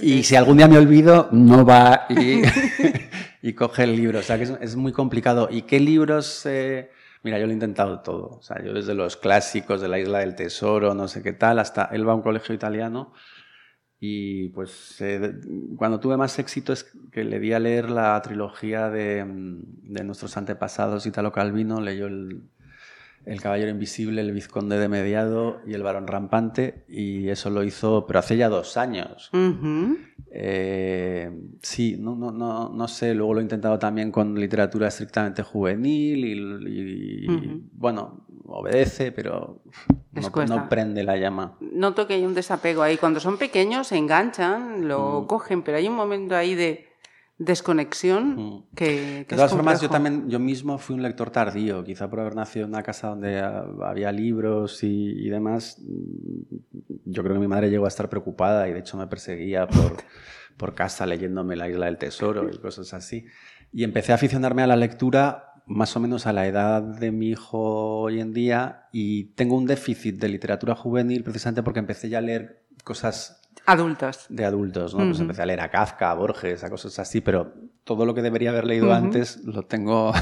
y 0.00 0.22
si 0.22 0.34
algún 0.34 0.56
día 0.56 0.66
me 0.66 0.78
olvido, 0.78 1.28
no 1.30 1.62
va 1.66 2.06
y, 2.08 2.40
y 3.42 3.52
coge 3.52 3.82
el 3.82 3.96
libro. 3.96 4.20
O 4.20 4.22
sea 4.22 4.38
que 4.38 4.44
es, 4.44 4.76
muy 4.76 4.92
complicado. 4.92 5.48
¿Y 5.50 5.60
qué 5.62 5.78
libros? 5.78 6.46
Eh? 6.46 6.90
Mira, 7.22 7.38
yo 7.38 7.44
lo 7.44 7.50
he 7.50 7.54
intentado 7.54 8.00
todo. 8.00 8.38
O 8.38 8.42
sea, 8.42 8.64
yo 8.64 8.72
desde 8.72 8.94
los 8.94 9.18
clásicos 9.18 9.82
de 9.82 9.88
la 9.88 9.98
Isla 9.98 10.20
del 10.20 10.36
Tesoro, 10.36 10.94
no 10.94 11.06
sé 11.06 11.22
qué 11.22 11.34
tal, 11.34 11.58
hasta 11.58 11.90
él 11.92 12.08
va 12.08 12.12
a 12.12 12.14
un 12.14 12.22
colegio 12.22 12.54
italiano 12.54 13.12
y 14.06 14.48
pues 14.50 15.00
eh, 15.00 15.34
cuando 15.76 15.98
tuve 15.98 16.18
más 16.18 16.38
éxito 16.38 16.74
es 16.74 16.84
que 17.10 17.24
le 17.24 17.40
di 17.40 17.54
a 17.54 17.58
leer 17.58 17.88
la 17.88 18.20
trilogía 18.20 18.90
de, 18.90 19.24
mm, 19.24 19.92
de 19.94 20.04
nuestros 20.04 20.36
antepasados 20.36 21.06
Italo 21.06 21.32
Calvino, 21.32 21.80
leyó 21.80 22.06
el, 22.06 22.42
el 23.24 23.40
Caballero 23.40 23.70
Invisible, 23.70 24.20
El 24.20 24.32
Vizconde 24.32 24.78
de 24.78 24.88
Mediado 24.88 25.62
y 25.66 25.72
El 25.72 25.82
Barón 25.82 26.06
Rampante, 26.06 26.84
y 26.86 27.28
eso 27.28 27.48
lo 27.48 27.64
hizo, 27.64 28.06
pero 28.06 28.18
hace 28.18 28.36
ya 28.36 28.50
dos 28.50 28.76
años. 28.76 29.30
Eh, 30.30 31.30
sí, 31.62 31.96
no, 31.98 32.14
no, 32.14 32.30
no, 32.30 32.68
no, 32.68 32.88
sé, 32.88 33.14
luego 33.14 33.34
lo 33.34 33.40
he 33.40 33.42
intentado 33.42 33.78
también 33.78 34.10
con 34.10 34.38
literatura 34.38 34.88
estrictamente 34.88 35.42
juvenil 35.42 36.24
y, 36.66 37.62
bueno, 37.72 38.26
obedece, 38.46 39.12
pero 39.12 39.62
no, 40.12 40.68
prende 40.68 41.02
la 41.02 41.16
llama. 41.16 41.56
Noto 41.60 42.06
que 42.06 42.14
hay 42.14 42.24
un 42.24 42.34
desapego 42.34 42.82
ahí. 42.82 42.96
Cuando 42.96 43.20
son 43.20 43.38
pequeños 43.38 43.88
se 43.88 43.96
enganchan, 43.96 44.88
lo 44.88 45.22
mm. 45.22 45.26
cogen, 45.26 45.62
pero 45.62 45.78
hay 45.78 45.88
un 45.88 45.94
momento 45.94 46.36
ahí 46.36 46.54
de 46.54 46.88
desconexión 47.38 48.36
mm. 48.36 48.64
que, 48.76 49.24
De 49.28 49.36
todas 49.36 49.50
formas, 49.50 49.80
yo 49.80 49.88
también, 49.88 50.28
yo 50.28 50.38
mismo 50.38 50.78
fui 50.78 50.94
un 50.94 51.02
lector 51.02 51.30
tardío, 51.30 51.82
quizá 51.84 52.08
por 52.08 52.20
haber 52.20 52.36
nacido 52.36 52.66
en 52.66 52.72
una 52.72 52.82
casa 52.82 53.08
donde 53.08 53.40
había 53.40 54.12
libros 54.12 54.82
y, 54.82 55.28
demás. 55.28 55.82
Yo 57.04 57.22
creo 57.22 57.34
que 57.34 57.40
mi 57.40 57.48
madre 57.48 57.70
llegó 57.70 57.86
a 57.86 57.88
estar 57.88 58.08
preocupada 58.08 58.68
y 58.68 58.72
de 58.72 58.80
hecho 58.80 58.96
me 58.96 59.06
perseguía 59.06 59.66
por, 59.66 59.96
por 60.56 60.74
casa 60.74 61.06
leyéndome 61.06 61.56
La 61.56 61.68
Isla 61.68 61.86
del 61.86 61.98
Tesoro 61.98 62.48
y 62.52 62.58
cosas 62.58 62.94
así. 62.94 63.26
Y 63.72 63.82
empecé 63.82 64.12
a 64.12 64.14
aficionarme 64.14 64.62
a 64.62 64.68
la 64.68 64.76
lectura 64.76 65.53
más 65.66 65.96
o 65.96 66.00
menos 66.00 66.26
a 66.26 66.32
la 66.32 66.46
edad 66.46 66.82
de 66.82 67.10
mi 67.10 67.30
hijo 67.30 68.00
hoy 68.00 68.20
en 68.20 68.32
día 68.32 68.88
y 68.92 69.24
tengo 69.34 69.56
un 69.56 69.66
déficit 69.66 70.16
de 70.20 70.28
literatura 70.28 70.74
juvenil 70.74 71.24
precisamente 71.24 71.62
porque 71.62 71.80
empecé 71.80 72.08
ya 72.08 72.18
a 72.18 72.22
leer 72.22 72.64
cosas 72.84 73.40
Adultos. 73.66 74.26
De 74.28 74.44
adultos, 74.44 74.94
¿no? 74.94 75.06
Pues 75.06 75.20
empecé 75.20 75.40
a 75.40 75.46
leer 75.46 75.60
a 75.60 75.70
Kafka, 75.70 76.10
a 76.10 76.14
Borges, 76.14 76.62
a 76.64 76.70
cosas 76.70 76.98
así, 76.98 77.22
pero 77.22 77.54
todo 77.84 78.04
lo 78.04 78.14
que 78.14 78.20
debería 78.20 78.50
haber 78.50 78.66
leído 78.66 78.92
antes 78.92 79.42
lo 79.44 79.62
tengo... 79.62 80.12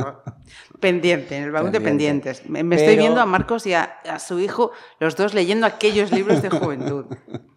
Pendiente, 0.80 1.36
en 1.36 1.44
el 1.44 1.50
baúl 1.52 1.70
de 1.70 1.80
pendientes. 1.80 2.48
Me, 2.48 2.60
estoy 2.74 2.96
viendo 2.96 3.20
a 3.20 3.26
Marcos 3.26 3.66
y 3.66 3.74
a, 3.74 4.00
su 4.18 4.40
hijo, 4.40 4.72
los 4.98 5.16
dos 5.16 5.32
leyendo 5.32 5.66
aquellos 5.66 6.10
libros 6.10 6.42
de 6.42 6.50
juventud. 6.50 7.06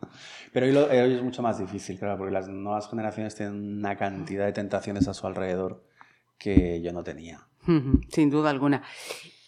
Pero 0.53 0.65
hoy, 0.65 0.97
es 0.97 1.23
mucho 1.23 1.41
más 1.41 1.59
difícil, 1.59 1.97
claro, 1.99 2.17
porque 2.17 2.33
las 2.33 2.47
nuevas 2.47 2.89
generaciones 2.89 3.35
tienen 3.35 3.79
una 3.79 3.95
cantidad 3.97 4.45
de 4.45 4.51
tentaciones 4.51 5.07
a 5.07 5.13
su 5.13 5.27
alrededor 5.27 5.83
que 6.39 6.81
yo 6.81 6.91
no 6.91 7.03
tenía. 7.03 7.41
Sin 8.09 8.31
duda 8.31 8.49
alguna. 8.49 8.81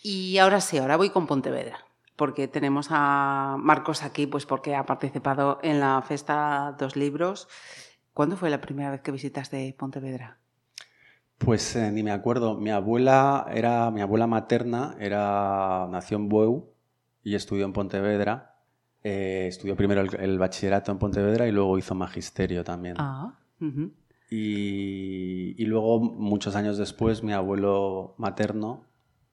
Y 0.03 0.37
ahora 0.37 0.61
sí, 0.61 0.77
ahora 0.77 0.97
voy 0.97 1.09
con 1.09 1.25
Pontevedra 1.25 1.85
porque 2.21 2.47
tenemos 2.47 2.89
a 2.91 3.55
Marcos 3.57 4.03
aquí, 4.03 4.27
pues 4.27 4.45
porque 4.45 4.75
ha 4.75 4.85
participado 4.85 5.57
en 5.63 5.79
la 5.79 5.99
Festa 6.03 6.75
Dos 6.77 6.95
Libros. 6.95 7.47
¿Cuándo 8.13 8.37
fue 8.37 8.51
la 8.51 8.61
primera 8.61 8.91
vez 8.91 9.01
que 9.01 9.11
visitaste 9.11 9.73
Pontevedra? 9.75 10.37
Pues 11.39 11.75
eh, 11.75 11.91
ni 11.91 12.03
me 12.03 12.11
acuerdo. 12.11 12.55
Mi 12.59 12.69
abuela 12.69 13.47
era 13.51 13.89
mi 13.89 14.01
abuela 14.01 14.27
materna, 14.27 14.95
era 14.99 15.87
nació 15.89 16.17
en 16.17 16.29
Bueu 16.29 16.71
y 17.23 17.33
estudió 17.33 17.65
en 17.65 17.73
Pontevedra. 17.73 18.55
Eh, 19.03 19.47
estudió 19.47 19.75
primero 19.75 20.01
el, 20.01 20.37
bachillerato 20.37 20.91
en 20.91 20.99
Pontevedra 20.99 21.47
y 21.47 21.51
luego 21.51 21.79
hizo 21.79 21.95
magisterio 21.95 22.63
también. 22.63 22.97
Ah, 22.99 23.33
y, 24.31 25.61
y, 25.61 25.65
luego, 25.65 25.99
muchos 25.99 26.55
años 26.55 26.77
después, 26.77 27.21
mi 27.21 27.33
abuelo 27.33 28.15
materno 28.17 28.85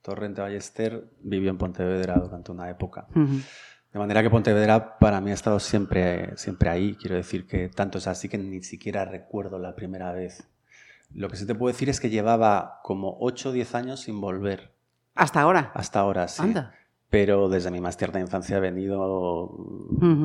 Torrente 0.03 0.41
Ballester 0.41 1.11
vivió 1.21 1.51
en 1.51 1.59
Pontevedra 1.59 2.17
durante 2.17 2.51
una 2.51 2.71
época. 2.71 3.07
De 3.15 3.99
manera 3.99 4.23
que 4.23 4.31
Pontevedra 4.31 4.99
para 4.99 5.21
mí 5.21 5.31
ha 5.31 5.35
estado 5.35 5.61
siempre, 5.61 6.37
siempre 6.37 6.71
ahí. 6.71 6.95
Quiero 6.95 7.17
decir 7.17 7.47
que 7.47 7.69
tanto 7.69 7.99
es 7.99 8.07
así 8.07 8.29
que 8.29 8.39
ni 8.39 8.63
siquiera 8.63 9.05
recuerdo 9.05 9.59
la 9.59 9.75
primera 9.75 10.13
vez. 10.13 10.49
Lo 11.15 11.29
que 11.29 11.37
sí 11.37 11.47
te 11.47 11.55
puedo 11.55 11.73
decir 11.73 11.89
es 11.89 12.01
que 12.01 12.11
llevaba 12.11 12.81
como 12.83 13.19
8 13.21 13.51
o 13.51 13.53
10 13.53 13.75
años 13.75 14.01
sin 14.01 14.21
volver. 14.21 14.73
¿Hasta 15.15 15.43
ahora? 15.43 15.73
Hasta 15.75 16.01
ahora, 16.01 16.27
sí. 16.27 16.55
Pero 17.11 17.49
desde 17.49 17.71
mi 17.71 17.81
más 17.81 17.97
tierna 17.97 18.21
infancia 18.21 18.57
he 18.57 18.61
venido 18.61 19.55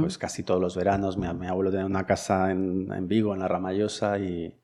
pues 0.02 0.18
casi 0.18 0.44
todos 0.44 0.62
los 0.62 0.76
veranos. 0.76 1.18
Mi, 1.18 1.32
mi 1.34 1.48
abuelo 1.48 1.72
tenía 1.72 1.86
una 1.86 2.06
casa 2.06 2.52
en, 2.52 2.92
en 2.92 3.08
Vigo, 3.08 3.34
en 3.34 3.40
la 3.40 3.48
Ramallosa, 3.48 4.18
y, 4.20 4.56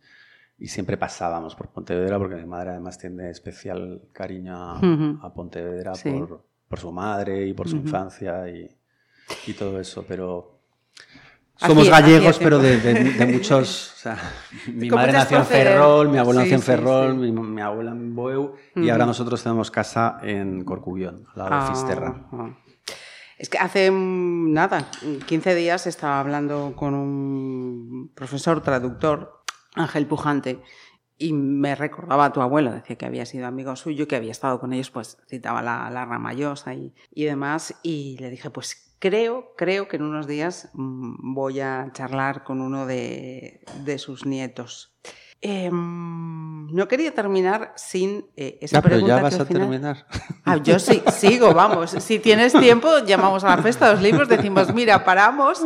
y 0.59 0.67
siempre 0.67 0.97
pasábamos 0.97 1.55
por 1.55 1.69
Pontevedra 1.69 2.17
porque 2.17 2.35
mi 2.35 2.45
madre 2.45 2.71
además 2.71 2.97
tiene 2.97 3.29
especial 3.29 4.01
cariño 4.11 4.55
a, 4.55 5.33
Pontevedra 5.33 5.93
por, 5.93 6.43
por, 6.67 6.79
su 6.79 6.91
madre 6.91 7.47
y 7.47 7.53
por 7.53 7.69
su 7.69 7.77
infancia 7.77 8.49
y, 8.49 8.69
y, 9.47 9.53
todo 9.53 9.79
eso, 9.79 10.03
pero 10.07 10.59
somos 11.55 11.89
gallegos 11.89 12.37
pero 12.39 12.59
de, 12.59 12.77
de, 12.77 13.25
muchos, 13.25 13.93
o 13.95 13.97
sea, 13.97 14.17
mi 14.73 14.89
madre 14.89 15.13
nació 15.13 15.37
en 15.37 15.45
Ferrol, 15.45 16.09
mi 16.09 16.17
abuelo 16.17 16.41
nació 16.41 16.55
en 16.55 16.61
Ferrol, 16.61 17.15
mi, 17.15 17.31
mi, 17.31 17.61
abuela 17.61 17.91
en 17.91 18.13
Boeu 18.13 18.55
y 18.75 18.89
ahora 18.89 19.05
nosotros 19.05 19.41
tenemos 19.41 19.71
casa 19.71 20.19
en 20.23 20.65
Corcubión, 20.65 21.25
al 21.35 21.49
lado 21.49 21.63
de 21.63 21.71
Fisterra. 21.71 22.15
Es 23.37 23.47
que 23.47 23.57
hace 23.57 23.89
nada, 23.89 24.91
15 25.25 25.55
días 25.55 25.87
estaba 25.87 26.19
hablando 26.19 26.73
con 26.75 26.93
un 26.93 28.11
profesor 28.13 28.61
traductor 28.61 29.38
Ángel 29.75 30.07
Pujante, 30.07 30.61
y 31.17 31.33
me 31.33 31.75
recordaba 31.75 32.25
a 32.25 32.33
tu 32.33 32.41
abuelo, 32.41 32.71
decía 32.71 32.97
que 32.97 33.05
había 33.05 33.25
sido 33.25 33.45
amigo 33.45 33.75
suyo, 33.75 34.07
que 34.07 34.15
había 34.15 34.31
estado 34.31 34.59
con 34.59 34.71
ellos, 34.71 34.89
pues 34.89 35.17
citaba 35.27 35.61
la, 35.61 35.89
la 35.89 36.05
Ramayosa 36.05 36.73
y, 36.73 36.93
demás, 37.13 37.75
y 37.83 38.17
le 38.19 38.29
dije, 38.29 38.49
pues 38.49 38.95
creo, 38.99 39.53
creo 39.57 39.89
que 39.89 39.97
en 39.97 40.03
unos 40.03 40.27
días 40.27 40.69
mm, 40.73 41.33
voy 41.33 41.59
a 41.59 41.89
charlar 41.93 42.43
con 42.45 42.61
uno 42.61 42.85
de, 42.85 43.61
de 43.83 43.97
sus 43.97 44.25
nietos. 44.25 44.95
Eh, 45.41 45.69
no 46.71 46.87
quería 46.87 47.13
terminar 47.13 47.73
sin 47.75 48.25
eh, 48.35 48.57
esa 48.61 48.77
ya, 48.77 48.81
pero 48.81 48.95
pregunta. 48.95 49.15
ya 49.17 49.21
vas 49.21 49.35
que 49.35 49.41
al 49.41 49.45
a 49.45 49.49
terminar. 49.49 50.05
Ah, 50.45 50.57
yo 50.57 50.79
sí, 50.79 51.01
sigo, 51.11 51.53
vamos. 51.53 51.91
Si 51.91 52.17
tienes 52.19 52.53
tiempo, 52.53 52.87
llamamos 53.05 53.43
a 53.43 53.55
la 53.55 53.61
fiesta 53.61 53.87
de 53.87 53.93
los 53.93 54.01
libros, 54.01 54.27
decimos, 54.27 54.73
mira, 54.73 55.03
paramos, 55.05 55.61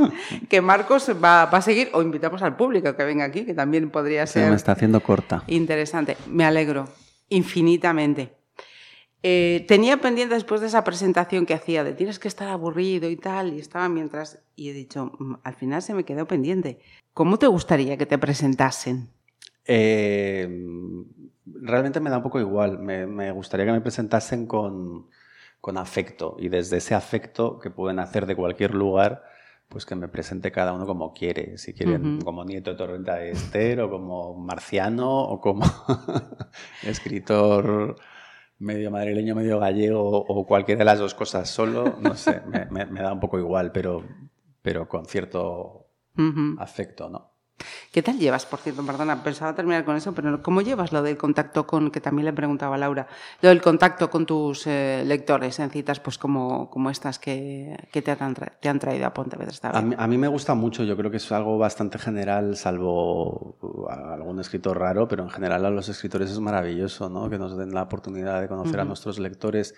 que 0.50 0.60
Marcos 0.62 1.10
va, 1.24 1.46
va 1.46 1.58
a 1.60 1.62
seguir, 1.62 1.90
o 1.94 2.02
invitamos 2.02 2.42
al 2.42 2.56
público 2.58 2.96
que 2.96 3.04
venga 3.04 3.24
aquí, 3.26 3.46
que 3.46 3.54
también 3.54 3.90
podría 3.90 4.28
Se 4.28 4.40
ser 4.42 4.50
me 4.50 4.56
está 4.56 4.74
haciendo 4.74 5.00
corta. 5.02 5.44
interesante. 5.48 6.18
Me 6.28 6.44
alegro, 6.46 6.90
infinitamente. 7.30 8.34
Eh, 9.26 9.64
tenía 9.70 9.98
pendiente 10.02 10.36
después 10.36 10.60
de 10.60 10.68
esa 10.68 10.84
presentación 10.84 11.46
que 11.46 11.54
hacía 11.54 11.86
de 11.86 11.94
tienes 11.94 12.20
que 12.20 12.28
estar 12.28 12.50
aburrido 12.50 13.10
y 13.10 13.16
tal, 13.16 13.54
y 13.54 13.60
estaba 13.60 13.88
mientras, 13.88 14.40
y 14.58 14.70
he 14.70 14.74
dicho, 14.74 15.14
"Mm, 15.18 15.36
al 15.44 15.56
final 15.56 15.82
se 15.82 15.94
me 15.94 16.04
quedó 16.04 16.28
pendiente. 16.28 16.80
¿Cómo 17.14 17.38
te 17.40 17.48
gustaría 17.48 17.96
que 17.96 18.06
te 18.06 18.18
presentasen? 18.18 19.10
Eh, 19.66 20.48
realmente 21.46 22.00
me 22.00 22.10
da 22.10 22.18
un 22.18 22.24
poco 22.24 22.40
igual. 22.40 22.80
Me, 22.80 23.06
me 23.08 23.32
gustaría 23.32 23.66
que 23.66 23.72
me 23.72 23.82
presentasen 23.82 24.46
con, 24.48 25.08
con 25.62 25.78
afecto 25.78 26.36
y 26.40 26.50
desde 26.50 26.78
ese 26.78 26.96
afecto 26.96 27.60
que 27.60 27.70
pueden 27.70 28.00
hacer 28.00 28.26
de 28.26 28.36
cualquier 28.36 28.74
lugar, 28.74 29.24
pues 29.70 29.86
que 29.86 29.96
me 29.96 30.08
presente 30.08 30.52
cada 30.52 30.74
uno 30.74 30.86
como 30.86 31.14
quiere. 31.14 31.58
Si 31.58 31.74
quieren 31.74 32.20
como 32.24 32.44
nieto 32.46 32.72
de 32.72 32.78
Torrenta 32.78 33.16
de 33.16 33.32
Ester 33.32 33.80
o 33.82 33.90
como 33.90 34.36
marciano 34.36 35.10
o 35.24 35.40
como 35.42 35.66
escritor 36.84 37.96
medio 38.60 38.92
madrileño, 38.92 39.36
medio 39.36 39.60
gallego 39.60 40.02
o 40.26 40.46
cualquiera 40.46 40.80
de 40.80 40.86
las 40.86 41.00
dos 41.00 41.14
cosas 41.16 41.50
solo, 41.50 41.96
no 42.00 42.16
sé, 42.16 42.42
me, 42.48 42.66
me- 42.66 42.86
me 42.86 43.02
da 43.02 43.12
un 43.14 43.20
poco 43.20 43.40
igual, 43.40 43.72
pero, 43.72 44.04
pero 44.62 44.88
con 44.88 45.06
cierto 45.06 45.88
afecto, 46.60 47.10
¿no? 47.10 47.33
¿Qué 47.92 48.02
tal 48.02 48.18
llevas, 48.18 48.46
por 48.46 48.60
cierto? 48.60 48.84
Perdona, 48.86 49.24
pensaba 49.24 49.54
terminar 49.54 49.86
con 49.86 49.96
eso, 49.96 50.14
pero 50.14 50.42
¿cómo 50.42 50.62
llevas 50.62 50.92
lo 50.92 51.04
del 51.04 51.16
contacto 51.18 51.68
con, 51.68 51.92
que 51.92 52.02
también 52.02 52.26
le 52.26 52.34
preguntaba 52.34 52.76
a 52.76 52.78
Laura, 52.80 53.08
lo 53.42 53.50
del 53.50 53.62
contacto 53.62 54.10
con 54.10 54.26
tus 54.26 54.66
eh, 54.66 55.04
lectores 55.06 55.60
en 55.60 55.70
citas 55.70 56.00
pues 56.00 56.18
como, 56.18 56.70
como 56.70 56.90
estas 56.90 57.20
que, 57.20 57.78
que 57.92 58.02
te, 58.02 58.12
han 58.12 58.36
te 58.60 58.70
han 58.70 58.80
traído 58.80 59.06
a 59.06 59.14
Pontevedra 59.14 59.52
esta 59.52 59.70
vez? 59.70 59.78
A 59.78 59.82
mí, 59.82 59.96
a 59.98 60.08
mí 60.08 60.18
me 60.18 60.28
gusta 60.28 60.56
mucho, 60.56 60.84
yo 60.84 60.98
creo 60.98 61.12
que 61.12 61.18
es 61.18 61.32
algo 61.32 61.58
bastante 61.58 62.00
general, 62.00 62.58
salvo 62.58 63.58
uh, 63.62 63.88
a 63.90 64.16
algún 64.16 64.40
escritor 64.40 64.80
raro, 64.80 65.08
pero 65.08 65.24
en 65.24 65.30
general 65.30 65.66
a 65.66 65.70
los 65.70 65.88
escritores 65.88 66.32
es 66.32 66.40
maravilloso, 66.40 67.10
¿no? 67.10 67.30
Que 67.30 67.38
nos 67.38 67.56
den 67.56 67.74
la 67.74 67.84
oportunidad 67.84 68.42
de 68.42 68.48
conocer 68.48 68.80
a 68.80 68.86
nuestros 68.86 69.20
lectores. 69.20 69.76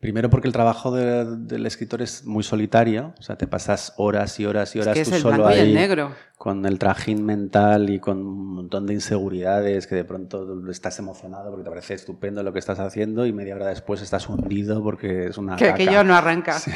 Primero 0.00 0.28
porque 0.28 0.46
el 0.46 0.52
trabajo 0.52 0.94
de- 0.94 1.24
del 1.38 1.64
escritor 1.66 2.02
es 2.02 2.24
muy 2.26 2.44
solitario, 2.44 3.14
o 3.18 3.22
sea, 3.22 3.36
te 3.36 3.46
pasas 3.46 3.94
horas 3.96 4.38
y 4.38 4.44
horas 4.46 4.76
y 4.76 4.78
Es 4.78 4.86
horas 4.86 4.98
es 4.98 5.08
tú 5.08 5.14
el 5.16 5.20
solo 5.22 5.36
blanco 5.38 5.54
y 5.56 5.58
el 5.58 5.66
ahí 5.68 5.74
negro. 5.74 6.12
con 6.36 6.66
el 6.66 6.78
trajín 6.78 7.24
mental 7.24 7.88
y 7.88 7.98
con 7.98 8.18
un 8.18 8.46
montón 8.54 8.86
de 8.86 8.92
inseguridades 8.94 9.86
que 9.86 9.94
de 9.94 10.04
pronto 10.04 10.68
estás 10.70 10.98
emocionado 10.98 11.48
porque 11.50 11.64
te 11.64 11.70
parece 11.70 11.94
estupendo 11.94 12.42
lo 12.42 12.52
que 12.52 12.58
estás 12.58 12.78
haciendo 12.78 13.24
y 13.26 13.32
media 13.32 13.54
hora 13.56 13.66
después 13.68 14.02
estás 14.02 14.28
hundido 14.28 14.82
porque 14.82 15.26
es 15.28 15.38
una 15.38 15.56
Que 15.56 15.70
aquello 15.70 16.04
no 16.04 16.14
arranca. 16.14 16.56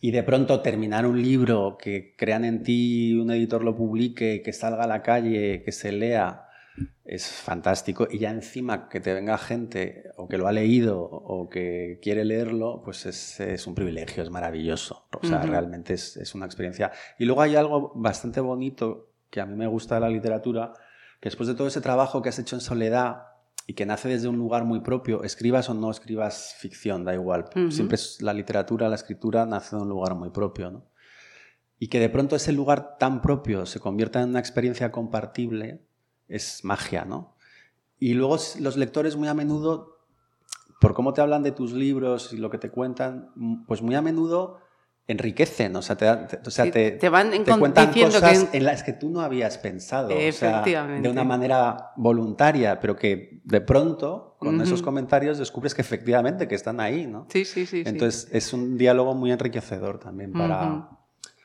Y 0.00 0.10
de 0.10 0.22
pronto 0.22 0.60
terminar 0.60 1.06
un 1.06 1.22
libro, 1.22 1.78
que 1.80 2.14
crean 2.18 2.44
en 2.44 2.62
ti, 2.62 3.14
un 3.18 3.30
editor 3.30 3.64
lo 3.64 3.74
publique, 3.74 4.42
que 4.42 4.52
salga 4.52 4.84
a 4.84 4.86
la 4.86 5.00
calle, 5.02 5.62
que 5.64 5.72
se 5.72 5.92
lea, 5.92 6.44
es 7.04 7.26
fantástico. 7.26 8.08
Y 8.10 8.18
ya 8.18 8.30
encima 8.30 8.88
que 8.88 9.00
te 9.00 9.14
venga 9.14 9.38
gente 9.38 10.04
o 10.16 10.28
que 10.28 10.38
lo 10.38 10.48
ha 10.48 10.52
leído 10.52 11.00
o 11.00 11.48
que 11.48 11.98
quiere 12.02 12.24
leerlo, 12.24 12.82
pues 12.84 13.06
es, 13.06 13.40
es 13.40 13.66
un 13.66 13.74
privilegio, 13.74 14.22
es 14.22 14.30
maravilloso. 14.30 15.06
O 15.20 15.26
sea, 15.26 15.42
realmente 15.42 15.94
es, 15.94 16.16
es 16.16 16.34
una 16.34 16.46
experiencia. 16.46 16.92
Y 17.18 17.24
luego 17.24 17.42
hay 17.42 17.56
algo 17.56 17.92
bastante 17.94 18.40
bonito 18.40 19.10
que 19.30 19.40
a 19.40 19.46
mí 19.46 19.56
me 19.56 19.66
gusta 19.66 19.96
de 19.96 20.00
la 20.02 20.08
literatura, 20.08 20.72
que 21.20 21.28
después 21.28 21.48
de 21.48 21.54
todo 21.54 21.66
ese 21.66 21.80
trabajo 21.80 22.22
que 22.22 22.28
has 22.28 22.38
hecho 22.38 22.56
en 22.56 22.60
soledad 22.60 23.24
y 23.66 23.74
que 23.74 23.86
nace 23.86 24.08
desde 24.08 24.28
un 24.28 24.36
lugar 24.36 24.64
muy 24.64 24.80
propio, 24.80 25.22
escribas 25.22 25.70
o 25.70 25.74
no 25.74 25.90
escribas 25.90 26.54
ficción, 26.58 27.04
da 27.04 27.14
igual. 27.14 27.46
Siempre 27.70 27.96
es 27.96 28.20
la 28.20 28.34
literatura, 28.34 28.88
la 28.88 28.94
escritura 28.94 29.46
nace 29.46 29.76
de 29.76 29.82
un 29.82 29.88
lugar 29.88 30.14
muy 30.14 30.30
propio, 30.30 30.70
¿no? 30.70 30.86
Y 31.78 31.88
que 31.88 31.98
de 31.98 32.08
pronto 32.08 32.36
ese 32.36 32.52
lugar 32.52 32.98
tan 32.98 33.20
propio 33.20 33.66
se 33.66 33.80
convierta 33.80 34.22
en 34.22 34.30
una 34.30 34.38
experiencia 34.38 34.92
compartible 34.92 35.82
es 36.28 36.64
magia, 36.64 37.04
¿no? 37.04 37.34
Y 37.98 38.14
luego 38.14 38.36
los 38.60 38.76
lectores 38.76 39.16
muy 39.16 39.28
a 39.28 39.34
menudo, 39.34 39.98
por 40.80 40.94
cómo 40.94 41.12
te 41.14 41.20
hablan 41.20 41.42
de 41.42 41.52
tus 41.52 41.72
libros 41.72 42.32
y 42.32 42.36
lo 42.36 42.50
que 42.50 42.58
te 42.58 42.70
cuentan, 42.70 43.30
pues 43.66 43.80
muy 43.82 43.94
a 43.94 44.02
menudo 44.02 44.58
enriquecen, 45.06 45.76
o 45.76 45.82
sea, 45.82 45.96
te, 45.96 46.06
te- 46.36 46.48
o 46.48 46.50
sea, 46.50 46.64
te, 46.70 46.90
te 47.44 47.50
van 47.52 47.60
cuentan 47.60 47.92
cosas 48.14 48.48
que- 48.50 48.56
en 48.56 48.64
las 48.64 48.82
que 48.82 48.94
tú 48.94 49.10
no 49.10 49.20
habías 49.20 49.58
pensado, 49.58 50.08
o 50.08 50.32
sea, 50.32 50.62
de 51.02 51.08
una 51.10 51.24
manera 51.24 51.90
voluntaria, 51.96 52.80
pero 52.80 52.96
que 52.96 53.40
de 53.44 53.60
pronto, 53.60 54.36
con 54.38 54.60
esos 54.62 54.80
comentarios, 54.82 55.36
descubres 55.38 55.74
que 55.74 55.82
efectivamente 55.82 56.48
que 56.48 56.54
están 56.54 56.80
ahí, 56.80 57.06
¿no? 57.06 57.26
Sí, 57.28 57.44
sí, 57.44 57.66
sí. 57.66 57.82
sí. 57.82 57.88
Entonces 57.88 58.28
es 58.32 58.52
un 58.54 58.78
diálogo 58.78 59.14
muy 59.14 59.30
enriquecedor 59.30 59.98
también 59.98 60.32
para... 60.32 60.58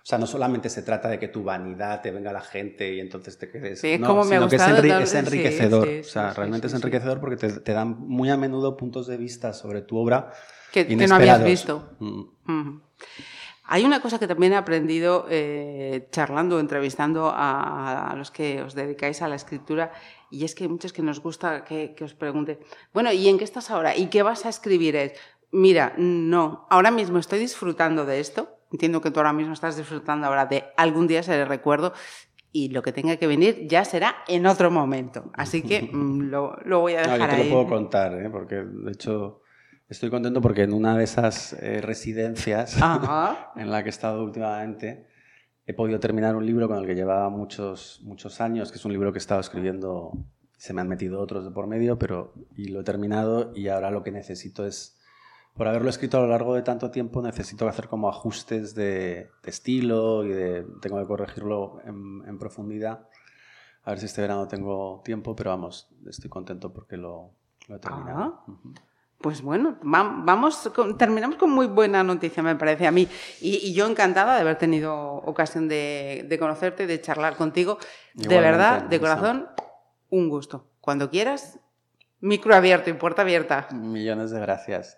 sea, 0.09 0.17
no 0.17 0.25
solamente 0.25 0.69
se 0.69 0.81
trata 0.81 1.07
de 1.07 1.19
que 1.19 1.27
tu 1.27 1.43
vanidad 1.43 2.01
te 2.01 2.09
venga 2.09 2.31
a 2.31 2.33
la 2.33 2.41
gente 2.41 2.95
y 2.95 2.99
entonces 2.99 3.37
te 3.37 3.49
quedes... 3.49 3.79
Sí, 3.79 3.89
es 3.89 3.99
no, 3.99 4.07
como 4.07 4.25
me 4.25 4.35
ha 4.37 4.39
sino 4.39 4.49
que 4.49 4.55
es, 4.55 4.61
enri- 4.63 5.19
enriquecedor. 5.19 5.87
sí, 5.87 5.99
o 5.99 6.03
sea, 6.03 6.33
realmente 6.33 6.67
es 6.67 6.73
enriquecedor 6.73 7.19
porque 7.19 7.37
te, 7.37 7.51
te 7.59 7.73
dan 7.73 7.95
muy 7.99 8.29
a 8.29 8.37
menudo 8.37 8.75
puntos 8.75 9.05
de 9.07 9.17
vista 9.17 9.53
sobre 9.53 9.81
tu 9.83 9.97
obra 9.97 10.31
que, 10.71 10.87
que 10.87 11.07
no 11.07 11.15
habías 11.15 11.43
visto. 11.43 11.91
Mm. 11.99 12.79
Hay 13.71 13.85
una 13.85 14.01
cosa 14.01 14.17
que 14.17 14.25
también 14.25 14.53
he 14.53 14.55
aprendido 14.55 15.27
eh, 15.29 16.07
charlando, 16.11 16.59
entrevistando 16.59 17.29
a, 17.29 18.09
a 18.09 18.15
los 18.15 18.31
que 18.31 18.63
os 18.63 18.73
dedicáis 18.73 19.21
a 19.21 19.27
la 19.27 19.35
escritura, 19.35 19.91
y 20.31 20.43
es 20.43 20.55
que 20.55 20.63
hay 20.63 20.69
muchos 20.69 20.91
que 20.91 21.03
nos 21.03 21.21
gusta 21.21 21.63
que, 21.65 21.93
que 21.93 22.03
os 22.03 22.15
pregunte, 22.15 22.59
bueno, 22.95 23.11
¿y 23.11 23.27
en 23.27 23.37
qué 23.37 23.43
estás 23.43 23.69
ahora? 23.69 23.95
¿Y 23.95 24.07
qué 24.07 24.23
vas 24.23 24.47
a 24.47 24.49
escribir? 24.49 24.95
Es, 24.95 25.13
Mira, 25.51 25.93
no, 25.97 26.67
ahora 26.69 26.91
mismo 26.91 27.17
estoy 27.17 27.39
disfrutando 27.39 28.05
de 28.05 28.19
esto, 28.19 28.58
entiendo 28.71 29.01
que 29.01 29.11
tú 29.11 29.19
ahora 29.19 29.33
mismo 29.33 29.53
estás 29.53 29.77
disfrutando 29.77 30.27
ahora 30.27 30.45
de 30.45 30.65
algún 30.77 31.07
día 31.07 31.23
seré 31.23 31.45
recuerdo, 31.45 31.93
y 32.51 32.69
lo 32.69 32.81
que 32.81 32.91
tenga 32.91 33.17
que 33.17 33.27
venir 33.27 33.67
ya 33.67 33.85
será 33.85 34.15
en 34.27 34.47
otro 34.47 34.71
momento. 34.71 35.29
Así 35.33 35.61
que 35.61 35.81
mm, 35.93 36.29
lo, 36.29 36.55
lo 36.65 36.79
voy 36.79 36.95
a 36.95 37.03
No, 37.05 37.13
dejar 37.13 37.29
yo 37.29 37.35
te 37.35 37.41
ahí. 37.41 37.49
lo 37.49 37.53
puedo 37.55 37.67
contar, 37.67 38.13
¿eh? 38.13 38.29
porque 38.29 38.55
de 38.55 38.91
hecho 38.91 39.41
estoy 39.87 40.09
contento 40.09 40.41
porque 40.41 40.63
en 40.63 40.73
una 40.73 40.97
de 40.97 41.03
esas 41.03 41.53
eh, 41.53 41.81
residencias 41.81 42.75
en 43.55 43.69
la 43.71 43.83
que 43.83 43.89
he 43.89 43.91
estado 43.91 44.23
últimamente 44.23 45.07
he 45.65 45.73
podido 45.75 45.99
terminar 45.99 46.35
un 46.35 46.45
libro 46.45 46.67
con 46.67 46.77
el 46.79 46.87
que 46.87 46.95
llevaba 46.95 47.29
muchos, 47.29 48.01
muchos 48.03 48.41
años, 48.41 48.71
que 48.71 48.79
es 48.79 48.85
un 48.85 48.91
libro 48.91 49.11
que 49.11 49.19
he 49.19 49.21
estado 49.21 49.39
escribiendo, 49.39 50.13
se 50.57 50.73
me 50.73 50.81
han 50.81 50.87
metido 50.87 51.19
otros 51.21 51.45
de 51.45 51.51
por 51.51 51.67
medio, 51.67 51.99
pero 51.99 52.33
y 52.55 52.69
lo 52.69 52.79
he 52.81 52.83
terminado 52.83 53.51
y 53.55 53.67
ahora 53.67 53.91
lo 53.91 54.01
que 54.01 54.11
necesito 54.11 54.65
es, 54.65 54.98
por 55.59 55.67
haberlo 55.67 55.89
escrito 55.89 56.17
a 56.17 56.21
lo 56.21 56.27
largo 56.27 56.55
de 56.55 56.61
tanto 56.61 56.89
tiempo, 56.89 57.21
necesito 57.21 57.67
hacer 57.67 57.89
como 57.89 58.07
ajustes 58.07 58.73
de, 58.75 59.29
de 59.43 59.49
estilo 59.49 60.23
y 60.23 60.29
de, 60.29 60.65
tengo 60.81 60.97
que 60.99 61.05
corregirlo 61.05 61.81
en, 61.83 62.23
en 62.25 62.39
profundidad. 62.39 63.07
A 63.83 63.89
ver 63.91 63.99
si 63.99 64.05
este 64.05 64.21
verano 64.21 64.47
tengo 64.47 65.01
tiempo, 65.03 65.35
pero 65.35 65.49
vamos, 65.49 65.89
estoy 66.07 66.29
contento 66.29 66.71
porque 66.71 66.95
lo, 66.95 67.31
lo 67.67 67.75
he 67.75 67.79
terminado. 67.79 68.41
Ah. 68.47 68.53
Pues 69.19 69.41
bueno, 69.41 69.77
va- 69.83 70.21
vamos, 70.23 70.71
terminamos 70.97 71.35
con 71.35 71.49
muy 71.51 71.67
buena 71.67 72.05
noticia, 72.05 72.41
me 72.41 72.55
parece 72.55 72.87
a 72.87 72.91
mí. 72.91 73.05
Y, 73.41 73.57
y 73.57 73.73
yo 73.73 73.85
encantada 73.85 74.35
de 74.35 74.41
haber 74.41 74.57
tenido 74.57 74.95
ocasión 74.95 75.67
de, 75.67 76.25
de 76.29 76.39
conocerte, 76.39 76.87
de 76.87 77.01
charlar 77.01 77.35
contigo. 77.35 77.79
de 78.13 78.23
Igualmente, 78.23 78.49
verdad, 78.49 78.83
de 78.83 78.99
corazón, 79.01 79.47
un 80.09 80.29
gusto. 80.29 80.69
Cuando 80.79 81.09
quieras, 81.09 81.59
micro 82.21 82.55
abierto 82.55 82.89
y 82.89 82.93
puerta 82.93 83.23
abierta. 83.23 83.67
Millones 83.73 84.31
de 84.31 84.39
gracias. 84.39 84.97